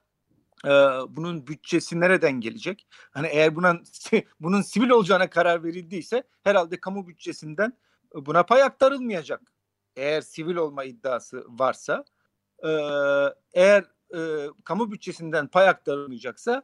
[0.66, 0.70] e,
[1.10, 2.88] bunun bütçesi nereden gelecek?
[3.12, 3.80] Hani eğer buna
[4.40, 7.74] bunun sivil olacağına karar verildiyse herhalde kamu bütçesinden
[8.16, 9.57] buna pay aktarılmayacak.
[9.98, 12.06] Eğer sivil olma iddiası varsa
[12.64, 12.70] e,
[13.54, 13.84] eğer
[14.16, 14.20] e,
[14.64, 16.64] kamu bütçesinden pay aktarılmayacaksa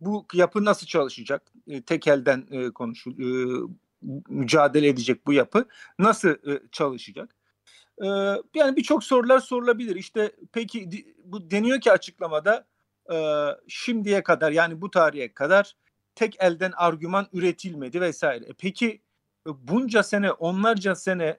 [0.00, 1.52] bu yapı nasıl çalışacak?
[1.66, 3.60] E, tek e, konuşul e,
[4.28, 5.68] mücadele edecek bu yapı
[5.98, 7.36] nasıl e, çalışacak?
[8.02, 8.06] E,
[8.54, 9.96] yani birçok sorular sorulabilir.
[9.96, 10.90] İşte peki
[11.24, 12.66] bu deniyor ki açıklamada
[13.12, 13.16] e,
[13.68, 15.76] şimdiye kadar yani bu tarihe kadar
[16.14, 18.44] tek elden argüman üretilmedi vesaire.
[18.44, 19.02] E, peki
[19.46, 21.38] bunca sene onlarca sene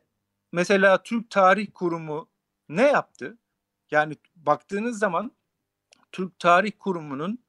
[0.51, 2.29] mesela Türk Tarih Kurumu
[2.69, 3.37] ne yaptı?
[3.91, 5.31] Yani baktığınız zaman
[6.11, 7.39] Türk Tarih Kurumu'nun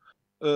[0.42, 0.48] e,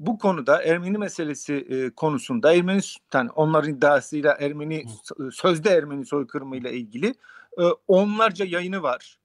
[0.00, 2.80] bu konuda Ermeni meselesi e, konusunda Ermeni
[3.14, 4.84] yani onların iddiasıyla Ermeni
[5.32, 7.14] sözde Ermeni soykırımıyla ilgili
[7.58, 9.18] e, onlarca yayını var.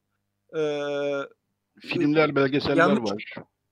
[0.55, 0.61] E,
[1.79, 3.25] Filmler, belgeseller yanlış, var.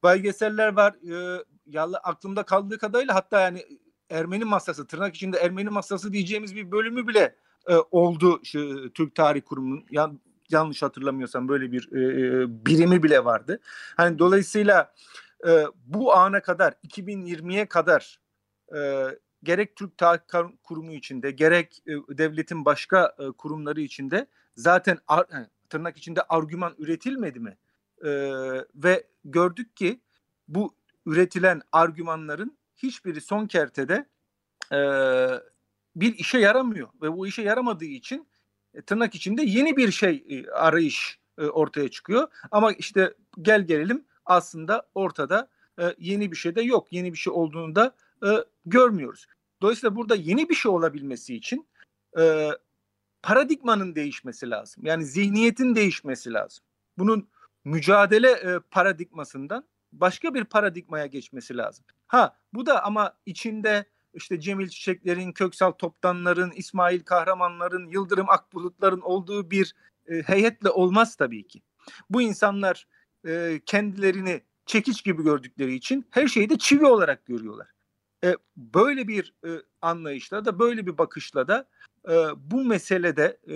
[0.03, 0.93] Belgeseller var.
[0.93, 3.65] E, yalla aklımda kaldığı kadarıyla hatta yani
[4.09, 7.35] Ermeni masası tırnak içinde Ermeni masası diyeceğimiz bir bölümü bile
[7.67, 9.85] e, oldu şu, Türk Tarih Kurumu'nun.
[9.91, 10.17] Yani
[10.49, 13.59] yanlış hatırlamıyorsam böyle bir e, birimi bile vardı.
[13.97, 14.93] Hani dolayısıyla
[15.47, 18.19] e, bu ana kadar 2020'ye kadar
[18.75, 19.07] e,
[19.43, 25.47] gerek Türk Tahakkuk Kurumu içinde gerek e, devletin başka e, kurumları içinde zaten ar, yani
[25.69, 27.57] tırnak içinde argüman üretilmedi mi?
[28.05, 28.09] E,
[28.75, 30.01] ve gördük ki
[30.47, 34.05] bu üretilen argümanların hiçbiri son kertede
[34.71, 34.79] e,
[36.01, 38.27] bir işe yaramıyor ve bu işe yaramadığı için
[38.73, 42.27] e, tırnak içinde yeni bir şey e, arayış e, ortaya çıkıyor.
[42.51, 45.49] Ama işte gel gelelim aslında ortada
[45.97, 46.87] yeni bir şey de yok.
[46.91, 47.95] Yeni bir şey olduğunu da
[48.65, 49.27] görmüyoruz.
[49.61, 51.67] Dolayısıyla burada yeni bir şey olabilmesi için
[52.19, 52.49] e,
[53.21, 54.85] paradigmanın değişmesi lazım.
[54.85, 56.63] Yani zihniyetin değişmesi lazım.
[56.97, 57.27] Bunun
[57.65, 61.85] mücadele e, paradigmasından başka bir paradigmaya geçmesi lazım.
[62.07, 63.85] Ha bu da ama içinde
[64.17, 69.75] işte Cemil Çiçekler'in, Köksal Toptanlar'ın, İsmail Kahramanlar'ın, Yıldırım Akbulutlar'ın olduğu bir
[70.07, 71.61] e, heyetle olmaz tabii ki.
[72.09, 72.87] Bu insanlar
[73.27, 77.67] e, kendilerini çekiç gibi gördükleri için her şeyi de çivi olarak görüyorlar.
[78.23, 79.49] E, böyle bir e,
[79.81, 81.67] anlayışla da böyle bir bakışla da
[82.09, 83.55] e, bu meselede e,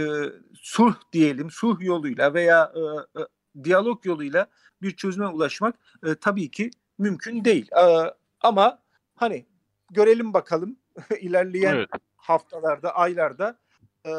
[0.00, 2.80] e, sulh diyelim, sulh yoluyla veya e,
[3.20, 3.24] e,
[3.64, 4.46] diyalog yoluyla
[4.82, 5.74] bir çözüme ulaşmak
[6.06, 7.68] e, tabii ki mümkün değil.
[7.72, 8.82] E, ama
[9.20, 9.46] hani
[9.90, 10.76] görelim bakalım
[11.20, 11.88] ilerleyen evet.
[12.16, 13.58] haftalarda, aylarda
[14.06, 14.10] e,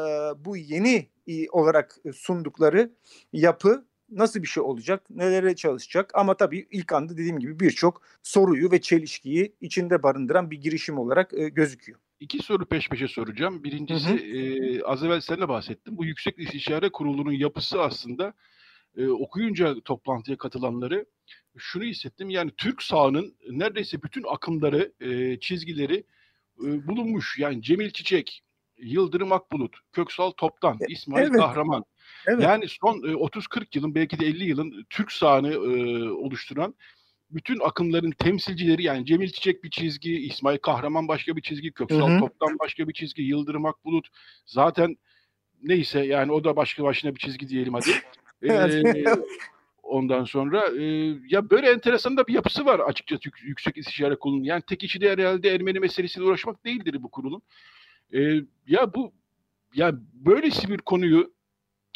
[0.44, 1.08] bu yeni
[1.52, 2.92] olarak sundukları
[3.32, 8.70] yapı nasıl bir şey olacak, nelere çalışacak ama tabii ilk anda dediğim gibi birçok soruyu
[8.70, 11.98] ve çelişkiyi içinde barındıran bir girişim olarak e, gözüküyor.
[12.20, 13.64] İki soru peş peşe soracağım.
[13.64, 14.18] Birincisi hı hı.
[14.18, 15.96] E, az evvel seninle bahsettim.
[15.96, 18.34] Bu Yüksek İstişare Kurulu'nun yapısı aslında
[18.96, 21.06] e, okuyunca toplantıya katılanları
[21.58, 22.30] şunu hissettim.
[22.30, 26.04] Yani Türk sağının neredeyse bütün akımları, e, çizgileri
[26.64, 27.38] e, bulunmuş.
[27.38, 28.42] Yani Cemil Çiçek,
[28.78, 31.40] Yıldırım Akbulut, Köksal Toptan, e, İsmail evet.
[31.40, 31.84] Kahraman.
[32.26, 32.42] Evet.
[32.42, 36.74] Yani son 30-40 yılın belki de 50 yılın Türk sahını e, oluşturan
[37.30, 42.14] bütün akımların temsilcileri yani Cemil Çiçek bir çizgi, İsmail Kahraman başka bir çizgi, Köksal hı
[42.14, 42.18] hı.
[42.18, 44.08] Toptan başka bir çizgi, Yıldırım Akbulut
[44.46, 44.96] zaten
[45.62, 47.90] neyse yani o da başka başına bir çizgi diyelim hadi.
[48.42, 49.04] ee,
[49.92, 50.82] ondan sonra e,
[51.28, 54.44] ya böyle enteresan da bir yapısı var açıkçası Yüksek İstişare Kurulu'nun.
[54.44, 57.42] Yani tek işi de herhalde Ermeni meselesiyle uğraşmak değildir bu kurulun.
[58.14, 58.20] E,
[58.66, 59.12] ya bu
[59.74, 61.32] ya böylesi bir konuyu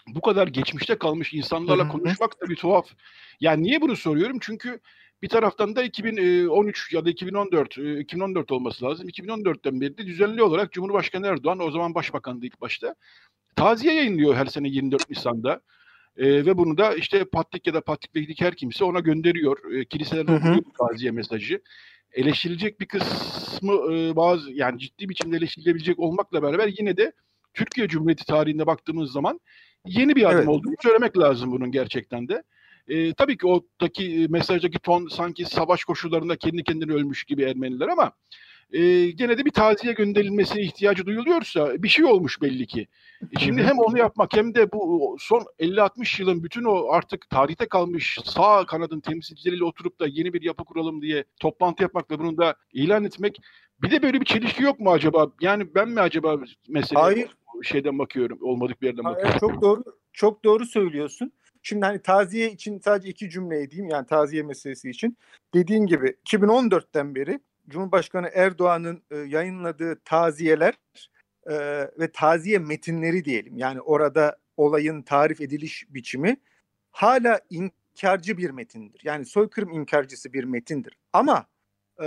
[0.08, 2.86] bu kadar geçmişte kalmış insanlarla konuşmak da bir tuhaf.
[3.40, 4.38] Yani niye bunu soruyorum?
[4.40, 4.80] Çünkü
[5.22, 9.08] bir taraftan da 2013 ya da 2014, 2014 olması lazım.
[9.08, 12.94] 2014'ten beri de düzenli olarak Cumhurbaşkanı Erdoğan o zaman başbakandı ilk başta.
[13.56, 15.60] Taziye yayınlıyor her sene 24 Nisan'da.
[16.16, 19.72] E, ve bunu da işte Patrik ya da Patrik'le her kimse ona gönderiyor.
[19.72, 21.62] E, kiliselerde okuyor taziye mesajı.
[22.12, 27.12] Eleştirilecek bir kısmı e, bazı yani ciddi biçimde eleştirilebilecek olmakla beraber yine de
[27.54, 29.40] Türkiye Cumhuriyeti tarihinde baktığımız zaman
[29.86, 30.48] yeni bir adım evet.
[30.48, 32.42] olduğunu söylemek lazım bunun gerçekten de.
[32.88, 38.12] E, tabii ki oradaki mesajdaki ton sanki savaş koşullarında kendi kendine ölmüş gibi Ermeniler ama
[38.72, 42.86] e, gene de bir taziye gönderilmesine ihtiyacı duyuluyorsa bir şey olmuş belli ki.
[43.38, 48.18] Şimdi hem onu yapmak hem de bu son 50-60 yılın bütün o artık tarihte kalmış
[48.24, 52.54] sağ kanadın temsilcileriyle oturup da yeni bir yapı kuralım diye toplantı yapmak ve bunu da
[52.72, 53.40] ilan etmek
[53.82, 55.32] bir de böyle bir çelişki yok mu acaba?
[55.40, 57.36] Yani ben mi acaba mesela Hayır.
[57.62, 59.40] şeyden bakıyorum, olmadık bir yerden Hayır, bakıyorum.
[59.40, 61.32] Çok doğru, çok doğru söylüyorsun.
[61.62, 65.16] Şimdi hani taziye için sadece iki cümle edeyim yani taziye meselesi için.
[65.54, 70.74] Dediğin gibi 2014'ten beri Cumhurbaşkanı Erdoğan'ın e, yayınladığı taziyeler
[71.46, 71.54] e,
[71.98, 76.36] ve taziye metinleri diyelim yani orada olayın tarif ediliş biçimi
[76.90, 79.00] hala inkarcı bir metindir.
[79.04, 80.98] Yani soykırım inkarcısı bir metindir.
[81.12, 81.46] Ama
[82.02, 82.06] e,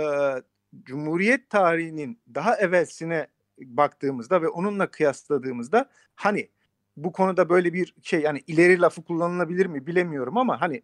[0.82, 3.26] Cumhuriyet tarihinin daha evvelsine
[3.58, 6.48] baktığımızda ve onunla kıyasladığımızda hani
[6.96, 10.82] bu konuda böyle bir şey yani ileri lafı kullanılabilir mi bilemiyorum ama hani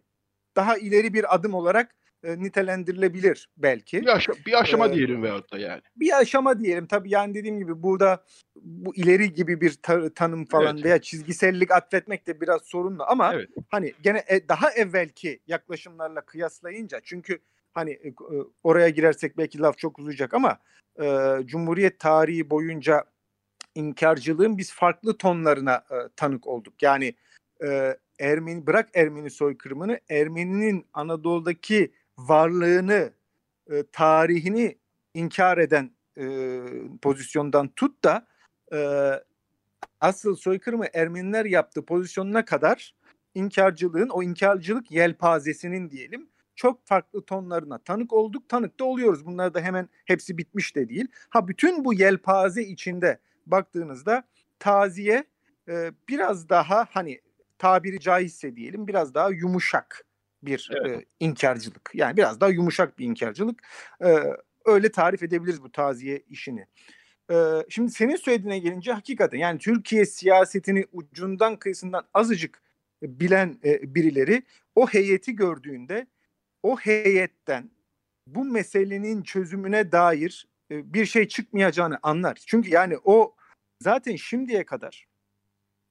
[0.55, 4.01] daha ileri bir adım olarak e, nitelendirilebilir belki.
[4.01, 5.81] Bir, aşama, bir aşama ee, diyelim veyahut da yani.
[5.95, 6.87] Bir aşama diyelim.
[6.87, 8.23] Tabii yani dediğim gibi burada
[8.55, 10.85] bu ileri gibi bir ta- tanım falan evet.
[10.85, 13.49] veya çizgisellik atfetmek de biraz sorunlu ama evet.
[13.69, 17.39] hani gene e, daha evvelki yaklaşımlarla kıyaslayınca çünkü
[17.73, 18.13] hani e, e,
[18.63, 20.59] oraya girersek belki laf çok uzayacak ama
[21.01, 23.03] e, Cumhuriyet tarihi boyunca
[23.75, 26.73] inkarcılığın biz farklı tonlarına e, tanık olduk.
[26.81, 27.13] Yani
[27.67, 33.13] e, Ermeni bırak Ermeni soykırımını Ermeninin Anadolu'daki varlığını,
[33.69, 34.77] e, tarihini
[35.13, 36.61] inkar eden e,
[37.01, 38.27] pozisyondan tut da
[38.73, 39.11] e,
[40.01, 42.95] asıl soykırımı Ermeniler yaptığı pozisyonuna kadar
[43.35, 49.25] inkarcılığın, o inkarcılık yelpazesinin diyelim çok farklı tonlarına tanık olduk, tanık da oluyoruz.
[49.25, 51.07] Bunlar da hemen hepsi bitmiş de değil.
[51.29, 54.23] Ha bütün bu yelpaze içinde baktığınızda
[54.59, 55.23] taziye
[55.69, 57.21] e, biraz daha hani
[57.57, 60.06] tabiri caizse diyelim biraz daha yumuşak
[60.43, 61.01] bir evet.
[61.01, 61.91] e, inkarcılık.
[61.93, 63.59] Yani biraz daha yumuşak bir inkarcılık.
[64.05, 64.15] E,
[64.65, 66.67] öyle tarif edebiliriz bu taziye işini.
[67.31, 72.61] Ee, şimdi senin söylediğine gelince hakikaten yani Türkiye siyasetini ucundan kıyısından azıcık
[73.01, 74.43] bilen e, birileri
[74.75, 76.07] o heyeti gördüğünde
[76.63, 77.71] o heyetten
[78.27, 82.39] bu meselenin çözümüne dair e, bir şey çıkmayacağını anlar.
[82.47, 83.35] Çünkü yani o
[83.81, 85.07] zaten şimdiye kadar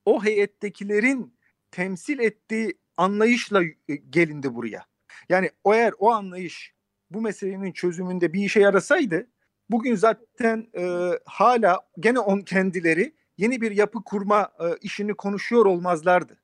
[0.05, 1.35] o heyettekilerin
[1.71, 4.87] temsil ettiği anlayışla e, gelindi buraya.
[5.29, 6.75] Yani o eğer o anlayış
[7.11, 9.27] bu meselenin çözümünde bir işe yarasaydı
[9.71, 16.41] bugün zaten e, hala gene on kendileri yeni bir yapı kurma e, işini konuşuyor olmazlardı.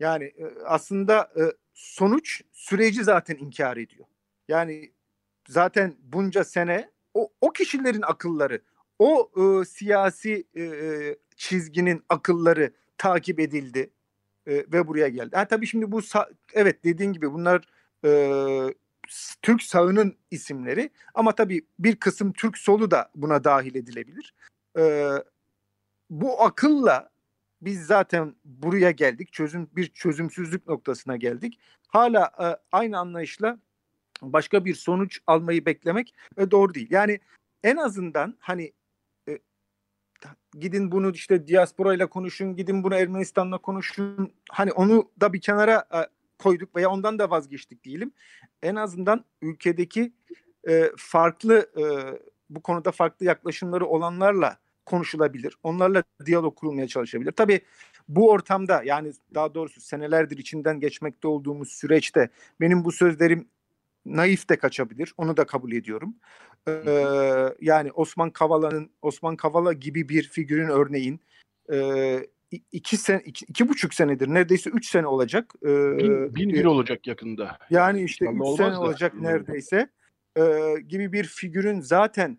[0.00, 1.42] Yani e, aslında e,
[1.74, 4.06] sonuç süreci zaten inkar ediyor.
[4.48, 4.92] Yani
[5.48, 8.62] zaten bunca sene o, o kişilerin akılları,
[8.98, 13.90] o e, siyasi e, e çizginin akılları takip edildi
[14.46, 15.36] e, ve buraya geldi.
[15.36, 16.00] Ha, tabii şimdi bu
[16.54, 17.64] evet dediğin gibi bunlar
[18.04, 18.74] e,
[19.42, 24.34] Türk sağının isimleri ama tabii bir kısım Türk solu da buna dahil edilebilir.
[24.78, 25.10] E,
[26.10, 27.10] bu akılla
[27.62, 29.32] biz zaten buraya geldik.
[29.32, 31.58] Çözüm bir çözümsüzlük noktasına geldik.
[31.88, 33.58] Hala e, aynı anlayışla
[34.22, 36.88] başka bir sonuç almayı beklemek e, doğru değil.
[36.90, 37.20] Yani
[37.62, 38.72] en azından hani
[40.58, 44.32] gidin bunu işte diaspora ile konuşun, gidin bunu Ermenistan'la konuşun.
[44.50, 45.98] Hani onu da bir kenara e,
[46.38, 48.12] koyduk veya ondan da vazgeçtik diyelim.
[48.62, 50.12] En azından ülkedeki
[50.68, 51.84] e, farklı e,
[52.50, 54.56] bu konuda farklı yaklaşımları olanlarla
[54.86, 55.56] konuşulabilir.
[55.62, 57.32] Onlarla diyalog kurulmaya çalışabilir.
[57.32, 57.60] Tabii
[58.08, 62.28] bu ortamda yani daha doğrusu senelerdir içinden geçmekte olduğumuz süreçte
[62.60, 63.48] benim bu sözlerim
[64.06, 65.14] naif de kaçabilir.
[65.16, 66.14] Onu da kabul ediyorum.
[66.68, 71.20] Ee, yani Osman Kavala'nın Osman Kavala gibi bir figürün örneğin
[71.72, 72.26] e,
[72.72, 75.54] iki sen iki, iki buçuk senedir neredeyse üç sene olacak.
[75.62, 77.58] E, bin, bin bir olacak yakında.
[77.70, 78.80] Yani işte İnşallah üç sene da.
[78.80, 79.88] olacak neredeyse
[80.36, 82.38] e, gibi bir figürün zaten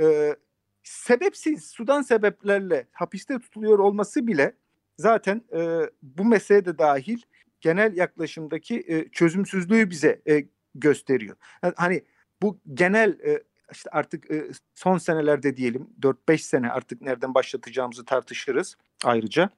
[0.00, 0.36] e,
[0.82, 4.56] sebepsiz sudan sebeplerle hapiste tutuluyor olması bile
[4.98, 7.22] zaten e, bu mesele de dahil
[7.60, 10.44] genel yaklaşımdaki e, çözümsüzlüğü bize e,
[10.74, 11.36] gösteriyor.
[11.76, 12.02] Hani
[12.42, 13.42] bu genel e,
[13.72, 19.50] işte artık e, son senelerde diyelim 4-5 sene artık nereden başlatacağımızı tartışırız ayrıca.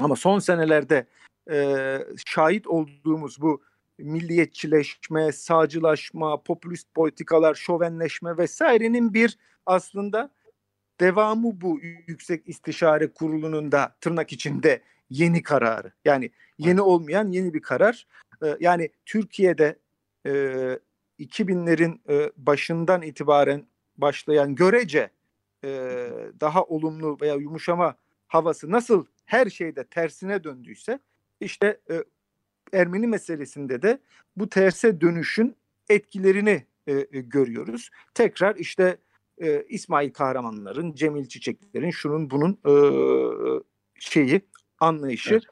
[0.00, 1.06] Ama son senelerde
[1.50, 3.62] e, şahit olduğumuz bu
[3.98, 10.30] milliyetçileşme, sağcılaşma, popülist politikalar, şovenleşme vesairenin bir aslında
[11.00, 15.92] devamı bu Yüksek İstişare Kurulu'nun da tırnak içinde yeni kararı.
[16.04, 18.06] Yani yeni olmayan yeni bir karar.
[18.60, 19.78] Yani Türkiye'de
[20.26, 20.30] e,
[21.18, 23.66] 2000'lerin e, başından itibaren
[23.96, 25.10] başlayan görece
[25.64, 25.70] e,
[26.40, 27.96] daha olumlu veya yumuşama
[28.26, 30.98] havası nasıl her şeyde tersine döndüyse
[31.40, 32.04] işte e,
[32.72, 33.98] Ermeni meselesinde de
[34.36, 35.56] bu terse dönüşün
[35.88, 37.90] etkilerini e, görüyoruz.
[38.14, 38.96] Tekrar işte
[39.38, 42.74] e, İsmail Kahramanların, Cemil Çiçeklerin, şunun bunun e,
[43.94, 44.40] şeyi,
[44.80, 45.44] anlayışı evet.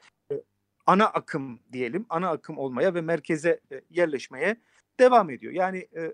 [0.87, 4.55] Ana akım diyelim, ana akım olmaya ve merkeze e, yerleşmeye
[4.99, 5.53] devam ediyor.
[5.53, 6.13] Yani e,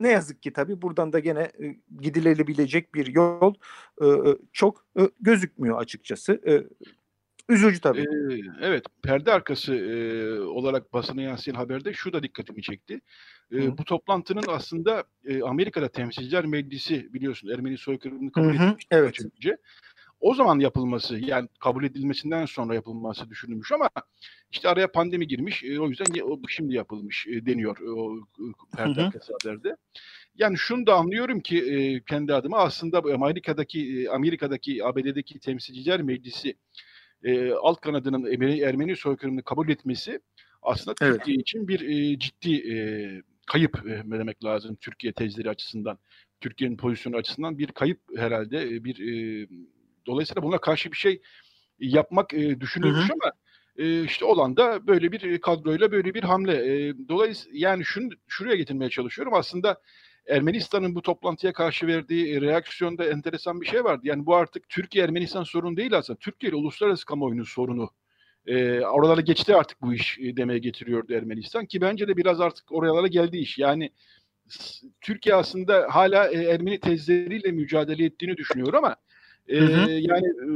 [0.00, 3.54] ne yazık ki tabii buradan da gene e, gidilebilecek bir yol
[4.02, 4.06] e,
[4.52, 6.40] çok e, gözükmüyor açıkçası.
[6.46, 6.64] E,
[7.50, 8.00] üzücü tabii.
[8.00, 13.00] Ee, evet, perde arkası e, olarak basına yansıyan haberde şu da dikkatimi çekti.
[13.52, 18.86] E, bu toplantının aslında e, Amerika'da Temsilciler Meclisi biliyorsun Ermeni soykırımını kabul etmiş.
[18.90, 19.18] Evet.
[19.36, 19.56] Önce.
[20.20, 23.90] O zaman yapılması yani kabul edilmesinden sonra yapılması düşünülmüş ama
[24.50, 25.64] işte araya pandemi girmiş.
[25.64, 28.16] E, o yüzden o şimdi yapılmış e, deniyor o
[28.76, 29.76] perde arkası haberde.
[30.34, 36.54] Yani şunu da anlıyorum ki e, kendi adıma aslında Amerika'daki e, Amerika'daki ABD'deki Temsilciler Meclisi
[37.24, 40.20] e, alt kanadının Ermeni, Ermeni soykırımını kabul etmesi
[40.62, 41.16] aslında evet.
[41.16, 42.76] Türkiye için bir e, ciddi e,
[43.46, 45.98] kayıp e, demek lazım Türkiye tezleri açısından.
[46.40, 48.62] Türkiye'nin pozisyonu açısından bir kayıp herhalde.
[48.62, 49.48] E, bir e,
[50.10, 51.22] dolayısıyla buna karşı bir şey
[51.78, 53.16] yapmak e, düşünülmüş hı hı.
[53.22, 53.32] ama
[53.76, 56.52] e, işte olan da böyle bir kadroyla böyle bir hamle.
[56.52, 59.34] E, dolayısıyla yani şunu şuraya getirmeye çalışıyorum.
[59.34, 59.80] Aslında
[60.28, 64.00] Ermenistan'ın bu toplantıya karşı verdiği reaksiyonda enteresan bir şey vardı.
[64.04, 66.18] Yani bu artık Türkiye-Ermenistan sorunu değil aslında.
[66.18, 67.90] Türkiye ile uluslararası kamuoyunun sorunu.
[68.46, 72.72] E, oralara geçti artık bu iş e, demeye getiriyordu Ermenistan ki bence de biraz artık
[72.72, 73.58] oralara geldi iş.
[73.58, 73.90] Yani
[75.00, 78.96] Türkiye aslında hala e, Ermeni tezleriyle mücadele ettiğini düşünüyor ama
[79.50, 79.90] e, hı hı.
[79.90, 80.50] yani e,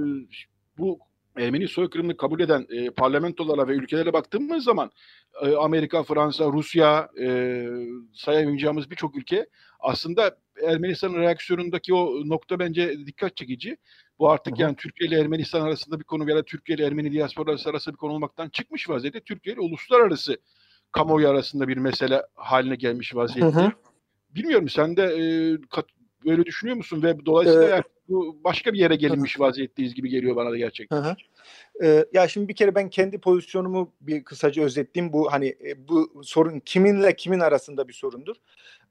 [0.78, 0.98] bu
[1.36, 4.90] Ermeni soykırımını kabul eden e, parlamentolara ve ülkelere baktığımız zaman
[5.42, 7.66] e, Amerika, Fransa, Rusya e,
[8.12, 9.46] sayamayacağımız birçok ülke
[9.80, 13.76] aslında Ermenistan'ın reaksiyonundaki o nokta bence dikkat çekici.
[14.18, 14.62] Bu artık Hı-hı.
[14.62, 18.12] yani Türkiye ile Ermenistan arasında bir konu veya Türkiye ile Ermeni diasporası arasında bir konu
[18.12, 19.20] olmaktan çıkmış vaziyette.
[19.20, 20.38] Türkiye ile uluslararası
[20.92, 23.60] kamuoyu arasında bir mesele haline gelmiş vaziyette.
[23.60, 23.72] Hı-hı.
[24.30, 25.22] bilmiyorum sen de e,
[25.70, 25.86] kat,
[26.24, 30.50] böyle düşünüyor musun ve dolayısıyla ee, bu başka bir yere gelinmiş vaziyetteyiz gibi geliyor bana
[30.50, 30.96] da gerçekten.
[30.96, 31.16] Hı hı.
[31.82, 35.12] Ee, ya şimdi bir kere ben kendi pozisyonumu bir kısaca özetleyeyim.
[35.12, 38.36] Bu hani e, bu sorun kiminle kimin arasında bir sorundur.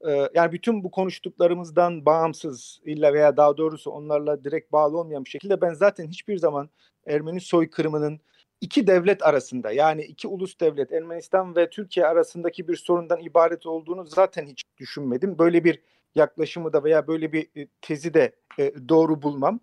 [0.08, 5.30] Ee, yani bütün bu konuştuklarımızdan bağımsız illa veya daha doğrusu onlarla direkt bağlı olmayan bir
[5.30, 6.68] şekilde ben zaten hiçbir zaman
[7.06, 8.20] Ermeni soykırımının
[8.60, 14.06] iki devlet arasında yani iki ulus devlet Ermenistan ve Türkiye arasındaki bir sorundan ibaret olduğunu
[14.06, 15.38] zaten hiç düşünmedim.
[15.38, 15.80] Böyle bir
[16.14, 19.60] yaklaşımı da veya böyle bir e, tezi de e, doğru bulmam.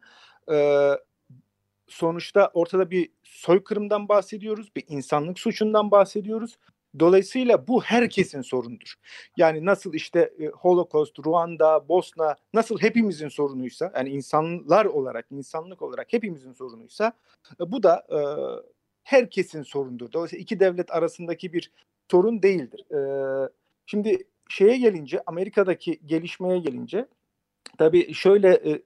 [0.52, 0.90] E,
[1.88, 6.58] sonuçta ortada bir soykırımdan bahsediyoruz, bir insanlık suçundan bahsediyoruz.
[7.00, 8.96] Dolayısıyla bu herkesin sorundur.
[9.38, 16.14] Yani nasıl işte e, Holocaust, Ruanda, Bosna nasıl hepimizin sorunuysa, yani insanlar olarak, insanlık olarak
[16.14, 17.14] hepimizin sorunuysa
[17.60, 18.20] e, bu da e,
[19.04, 20.12] herkesin sorundur.
[20.12, 21.72] Dolayısıyla iki devlet arasındaki bir
[22.12, 22.86] sorun değildir.
[22.92, 23.00] E,
[23.86, 27.08] şimdi şeye gelince, Amerika'daki gelişmeye gelince
[27.78, 28.82] tabii şöyle e,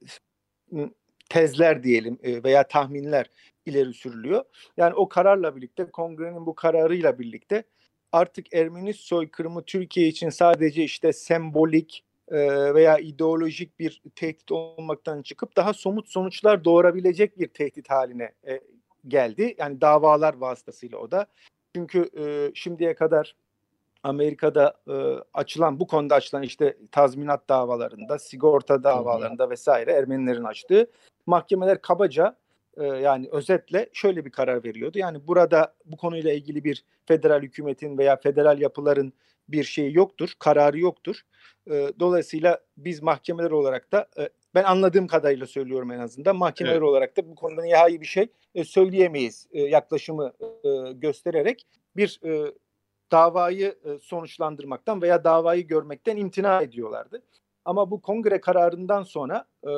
[1.30, 3.30] tezler diyelim e, veya tahminler
[3.66, 4.44] ileri sürülüyor.
[4.76, 7.64] Yani o kararla birlikte kongrenin bu kararıyla birlikte
[8.12, 12.38] artık Ermeni soykırımı Türkiye için sadece işte sembolik e,
[12.74, 18.60] veya ideolojik bir tehdit olmaktan çıkıp daha somut sonuçlar doğurabilecek bir tehdit haline e,
[19.08, 19.54] geldi.
[19.58, 21.26] Yani davalar vasıtasıyla o da.
[21.74, 22.10] Çünkü
[22.54, 23.34] şimdiye kadar
[24.06, 24.94] Amerika'da e,
[25.34, 30.90] açılan bu konuda açılan işte tazminat davalarında, sigorta davalarında vesaire Ermenilerin açtığı
[31.26, 32.36] mahkemeler kabaca
[32.76, 34.98] e, yani özetle şöyle bir karar veriyordu.
[34.98, 39.12] Yani burada bu konuyla ilgili bir federal hükümetin veya federal yapıların
[39.48, 41.22] bir şeyi yoktur, kararı yoktur.
[41.70, 46.82] E, dolayısıyla biz mahkemeler olarak da e, ben anladığım kadarıyla söylüyorum en azından mahkemeler evet.
[46.82, 52.52] olarak da bu konuda nihai bir şey e, söyleyemeyiz e, yaklaşımı e, göstererek bir e,
[53.12, 57.22] davayı e, sonuçlandırmaktan veya davayı görmekten imtina ediyorlardı.
[57.64, 59.70] Ama bu kongre kararından sonra e,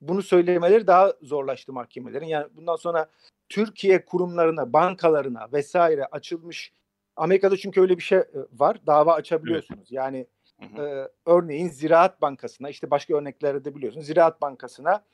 [0.00, 2.26] bunu söylemeleri daha zorlaştı mahkemelerin.
[2.26, 3.10] Yani bundan sonra
[3.48, 6.72] Türkiye kurumlarına, bankalarına vesaire açılmış
[7.16, 8.86] Amerika'da çünkü öyle bir şey e, var.
[8.86, 9.92] Dava açabiliyorsunuz.
[9.92, 10.26] Yani
[10.60, 10.88] hı hı.
[10.88, 14.06] E, örneğin Ziraat Bankası'na işte başka örneklerde de biliyorsunuz.
[14.06, 15.04] Ziraat Bankası'na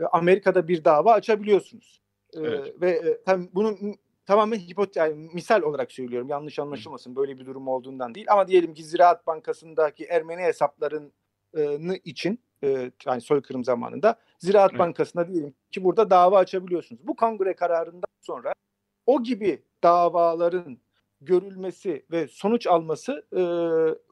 [0.00, 2.02] e, Amerika'da bir dava açabiliyorsunuz.
[2.36, 2.80] E, evet.
[2.80, 3.96] ve e, tabii bunun
[4.26, 8.74] tamamen hipot yani misal olarak söylüyorum yanlış anlaşılmasın böyle bir durum olduğundan değil ama diyelim
[8.74, 14.78] ki Ziraat Bankası'ndaki Ermeni hesaplarını için e, yani soykırım zamanında Ziraat evet.
[14.78, 17.06] Bankası'na diyelim ki burada dava açabiliyorsunuz.
[17.06, 18.52] Bu kongre kararından sonra
[19.06, 20.78] o gibi davaların
[21.20, 23.42] görülmesi ve sonuç alması e,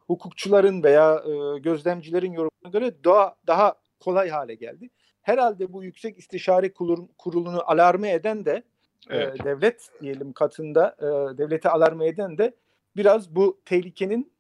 [0.06, 4.90] hukukçuların veya e, gözlemcilerin yorumuna göre daha daha kolay hale geldi.
[5.22, 6.72] Herhalde bu Yüksek İstişare
[7.18, 8.62] Kurulu'nu alarme eden de
[9.10, 9.40] evet.
[9.40, 12.54] e, devlet diyelim katında e, devlete alarm eden de
[12.96, 14.32] biraz bu tehlikenin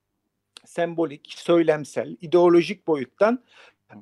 [0.64, 3.44] sembolik, söylemsel, ideolojik boyuttan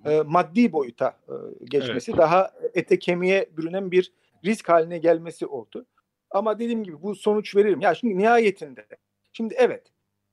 [0.06, 1.34] e, maddi boyuta e,
[1.64, 2.20] geçmesi, evet.
[2.20, 4.12] daha ete kemiğe bürünen bir
[4.44, 5.86] risk haline gelmesi oldu.
[6.30, 7.80] Ama dediğim gibi bu sonuç veririm.
[7.80, 8.86] Ya şimdi nihayetinde,
[9.32, 9.86] şimdi evet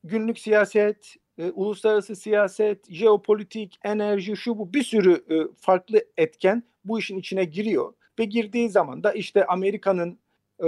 [0.04, 7.00] günlük siyaset, e, uluslararası siyaset, jeopolitik, enerji, şu bu bir sürü e, farklı etken bu
[7.00, 7.94] işin içine giriyor.
[8.20, 10.20] Ve girdiği zaman da işte Amerika'nın
[10.64, 10.68] e,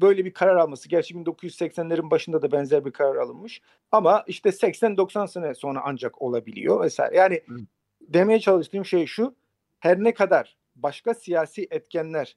[0.00, 0.88] böyle bir karar alması.
[0.88, 3.60] Gerçi 1980'lerin başında da benzer bir karar alınmış.
[3.92, 7.16] Ama işte 80-90 sene sonra ancak olabiliyor vesaire.
[7.16, 7.56] Yani Hı.
[8.00, 9.34] demeye çalıştığım şey şu.
[9.78, 12.36] Her ne kadar başka siyasi etkenler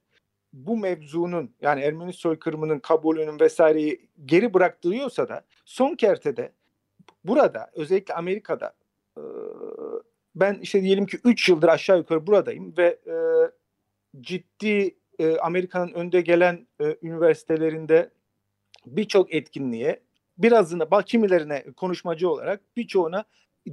[0.54, 6.52] bu mevzunun yani Ermeni soykırımının kabulünün vesaireyi geri bıraktırıyorsa da son kertede
[7.24, 8.74] burada özellikle Amerika'da
[9.18, 9.22] e,
[10.36, 13.16] ben işte diyelim ki 3 yıldır aşağı yukarı buradayım ve e,
[14.22, 18.10] ciddi e, Amerika'nın önde gelen e, üniversitelerinde
[18.86, 20.00] birçok etkinliğe
[20.38, 23.26] birazını bak kimilerine konuşmacı olarak birçoğuna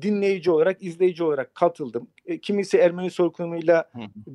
[0.02, 2.08] dinleyici olarak izleyici olarak katıldım.
[2.26, 3.90] E, kimisi Ermeni soykırımıyla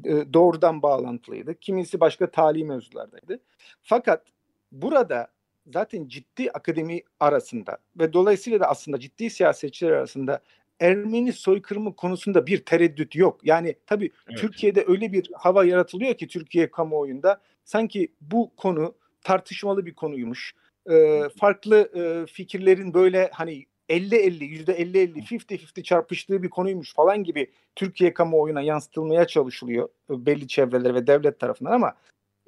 [0.06, 1.56] e, doğrudan bağlantılıydı.
[1.60, 3.40] Kimisi başka tali mevzulardaydı.
[3.82, 4.26] Fakat
[4.72, 5.28] burada
[5.74, 10.40] zaten ciddi akademi arasında ve dolayısıyla da aslında ciddi siyasetçiler arasında
[10.80, 13.40] Ermeni soykırımı konusunda bir tereddüt yok.
[13.44, 14.40] Yani tabii evet.
[14.40, 20.56] Türkiye'de öyle bir hava yaratılıyor ki Türkiye kamuoyunda sanki bu konu tartışmalı bir konuymuş.
[20.90, 28.14] Ee, farklı e, fikirlerin böyle hani 50-50, %50-50, 50-50 çarpıştığı bir konuymuş falan gibi Türkiye
[28.14, 31.96] kamuoyuna yansıtılmaya çalışılıyor e, belli çevreler ve devlet tarafından ama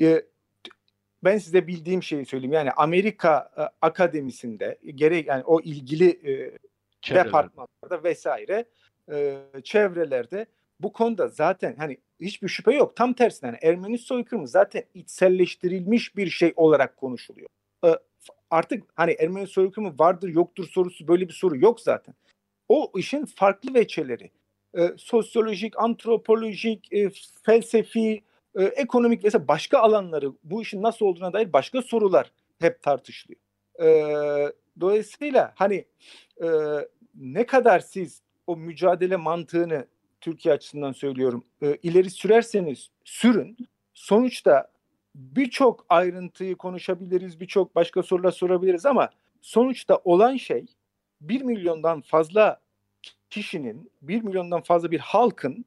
[0.02, 0.22] e,
[1.24, 2.54] ben size bildiğim şeyi söyleyeyim.
[2.54, 6.58] Yani Amerika e, Akademisi'nde gerek yani o ilgili e,
[7.16, 8.66] departmanlarda vesaire
[9.12, 10.46] e, çevrelerde
[10.80, 12.96] bu konuda zaten hani hiçbir şüphe yok.
[12.96, 17.48] Tam tersine yani Ermeni soykırımı zaten içselleştirilmiş bir şey olarak konuşuluyor.
[17.86, 17.90] E,
[18.52, 22.16] artık hani Ermeni soykırımı vardır yoktur sorusu böyle bir soru yok zaten.
[22.70, 24.32] o işin farklı veçeleri.
[24.78, 27.10] E, sosyolojik, antropolojik, e,
[27.44, 28.24] felsefi,
[28.56, 33.40] e, ekonomik vesaire başka alanları bu işin nasıl olduğuna dair başka sorular hep tartışılıyor.
[33.80, 33.88] E,
[34.80, 35.86] dolayısıyla hani
[36.44, 36.48] e,
[37.18, 39.88] ne kadar siz o mücadele mantığını
[40.22, 43.58] Türkiye açısından söylüyorum e, ileri sürerseniz sürün
[43.94, 44.72] sonuçta
[45.16, 49.10] birçok ayrıntıyı konuşabiliriz, birçok başka sorular sorabiliriz ama
[49.42, 50.66] sonuçta olan şey
[51.22, 52.62] bir milyondan fazla
[53.30, 55.66] kişinin, bir milyondan fazla bir halkın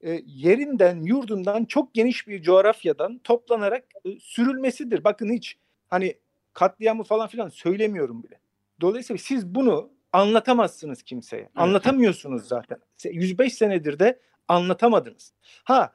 [0.00, 5.04] e, yerinden, yurdundan çok geniş bir coğrafyadan toplanarak e, sürülmesidir.
[5.04, 5.58] Bakın hiç
[5.88, 6.14] hani
[6.52, 8.38] katliamı falan filan söylemiyorum bile.
[8.80, 11.42] Dolayısıyla siz bunu anlatamazsınız kimseye.
[11.42, 11.50] Evet.
[11.56, 12.78] Anlatamıyorsunuz zaten.
[13.04, 15.32] 105 senedir de anlatamadınız.
[15.64, 15.92] Ha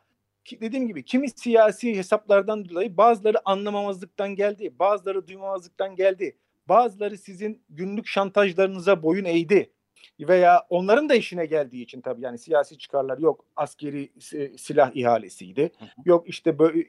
[0.62, 6.38] dediğim gibi kimi siyasi hesaplardan dolayı bazıları anlamamazlıktan geldi, bazıları duymamazlıktan geldi.
[6.68, 9.72] Bazıları sizin günlük şantajlarınıza boyun eğdi
[10.20, 14.12] veya onların da işine geldiği için tabii yani siyasi çıkarlar yok askeri
[14.58, 15.72] silah ihalesiydi.
[16.06, 16.88] Yok işte böyle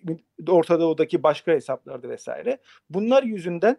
[0.48, 2.59] Orta Doğu'daki başka hesaplardı vesaire.
[2.90, 3.77] Bunlar yüzünden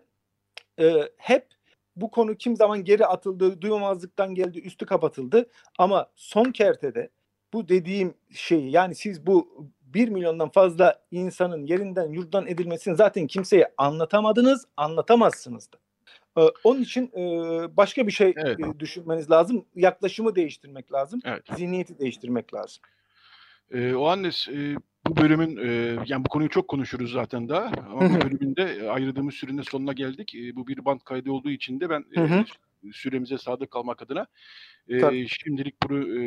[0.80, 1.48] e, hep
[1.95, 5.49] bu konu kim zaman geri atıldı, duymamazlıktan geldi, üstü kapatıldı.
[5.77, 7.09] Ama son kertede
[7.53, 13.73] bu dediğim şeyi yani siz bu bir milyondan fazla insanın yerinden yurttan edilmesini zaten kimseye
[13.77, 15.77] anlatamadınız, anlatamazsınız da.
[16.38, 17.22] Ee, onun için e,
[17.77, 18.59] başka bir şey evet.
[18.59, 19.65] e, düşünmeniz lazım.
[19.76, 21.19] Yaklaşımı değiştirmek lazım.
[21.26, 21.43] Evet.
[21.55, 22.84] Zihniyeti değiştirmek lazım.
[23.72, 24.76] Ee, o annes e,
[25.07, 29.61] bu bölümün e, yani bu konuyu çok konuşuruz zaten daha ama bu bölümünde ayırdığımız sürenin
[29.61, 30.36] sonuna geldik.
[30.36, 32.45] E, bu bir band kaydı olduğu için de ben e,
[32.91, 34.28] süremize sadık kalmak adına
[34.90, 36.22] e, şimdilik bunu e,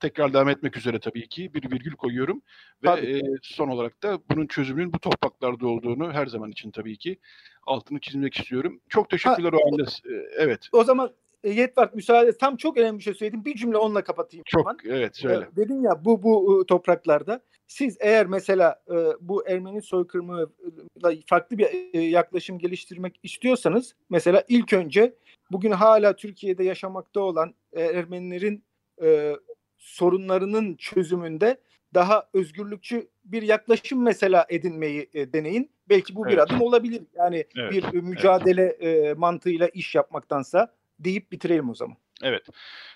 [0.00, 2.42] tekrar devam etmek üzere tabii ki bir virgül koyuyorum
[2.82, 7.18] ve e, son olarak da bunun çözümünün bu topraklarda olduğunu her zaman için tabii ki
[7.66, 8.80] altını çizmek istiyorum.
[8.88, 9.82] Çok teşekkürler ha, o halde.
[10.36, 10.68] Evet.
[10.72, 11.10] O zaman
[11.44, 13.44] e, Yetvark müsaade tam çok önemli bir şey söyledim.
[13.44, 14.44] Bir cümle onunla kapatayım.
[14.46, 14.78] Çok zaman.
[14.84, 15.48] evet söyle.
[15.52, 20.48] E, dedin ya bu bu e, topraklarda siz eğer mesela e, bu Ermeni soykırımıyla
[21.26, 25.14] farklı bir e, yaklaşım geliştirmek istiyorsanız mesela ilk önce
[25.50, 28.64] bugün hala Türkiye'de yaşamakta olan e, Ermenilerin
[29.02, 29.36] e,
[29.78, 31.60] sorunlarının çözümünde
[31.94, 35.70] daha özgürlükçü bir yaklaşım mesela edinmeyi e, deneyin.
[35.88, 36.32] Belki bu evet.
[36.32, 37.02] bir adım olabilir.
[37.14, 37.72] Yani evet.
[37.72, 39.06] bir mücadele evet.
[39.06, 41.96] e, mantığıyla iş yapmaktansa deyip bitirelim o zaman.
[42.22, 42.42] Evet.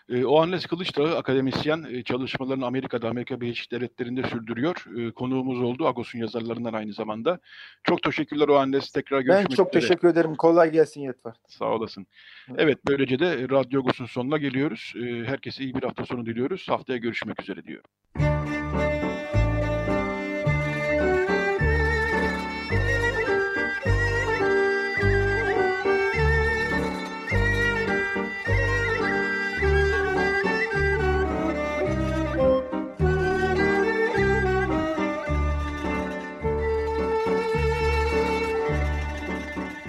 [0.09, 4.85] E, o Annes Kılıçdağı akademisyen e, çalışmalarını Amerika'da, Amerika Birleşik Devletleri'nde sürdürüyor.
[4.99, 5.87] E, konuğumuz oldu.
[5.87, 7.39] Agos'un yazarlarından aynı zamanda.
[7.85, 8.91] Çok teşekkürler o Annes.
[8.91, 9.51] Tekrar görüşmek üzere.
[9.51, 9.81] Ben çok üzere.
[9.81, 10.35] teşekkür ederim.
[10.35, 11.37] Kolay gelsin Yetvar.
[11.49, 12.07] Sağ olasın.
[12.57, 14.93] Evet böylece de Radyo Agos'un sonuna geliyoruz.
[14.97, 16.69] E, herkese iyi bir hafta sonu diliyoruz.
[16.69, 17.91] Haftaya görüşmek üzere diyorum.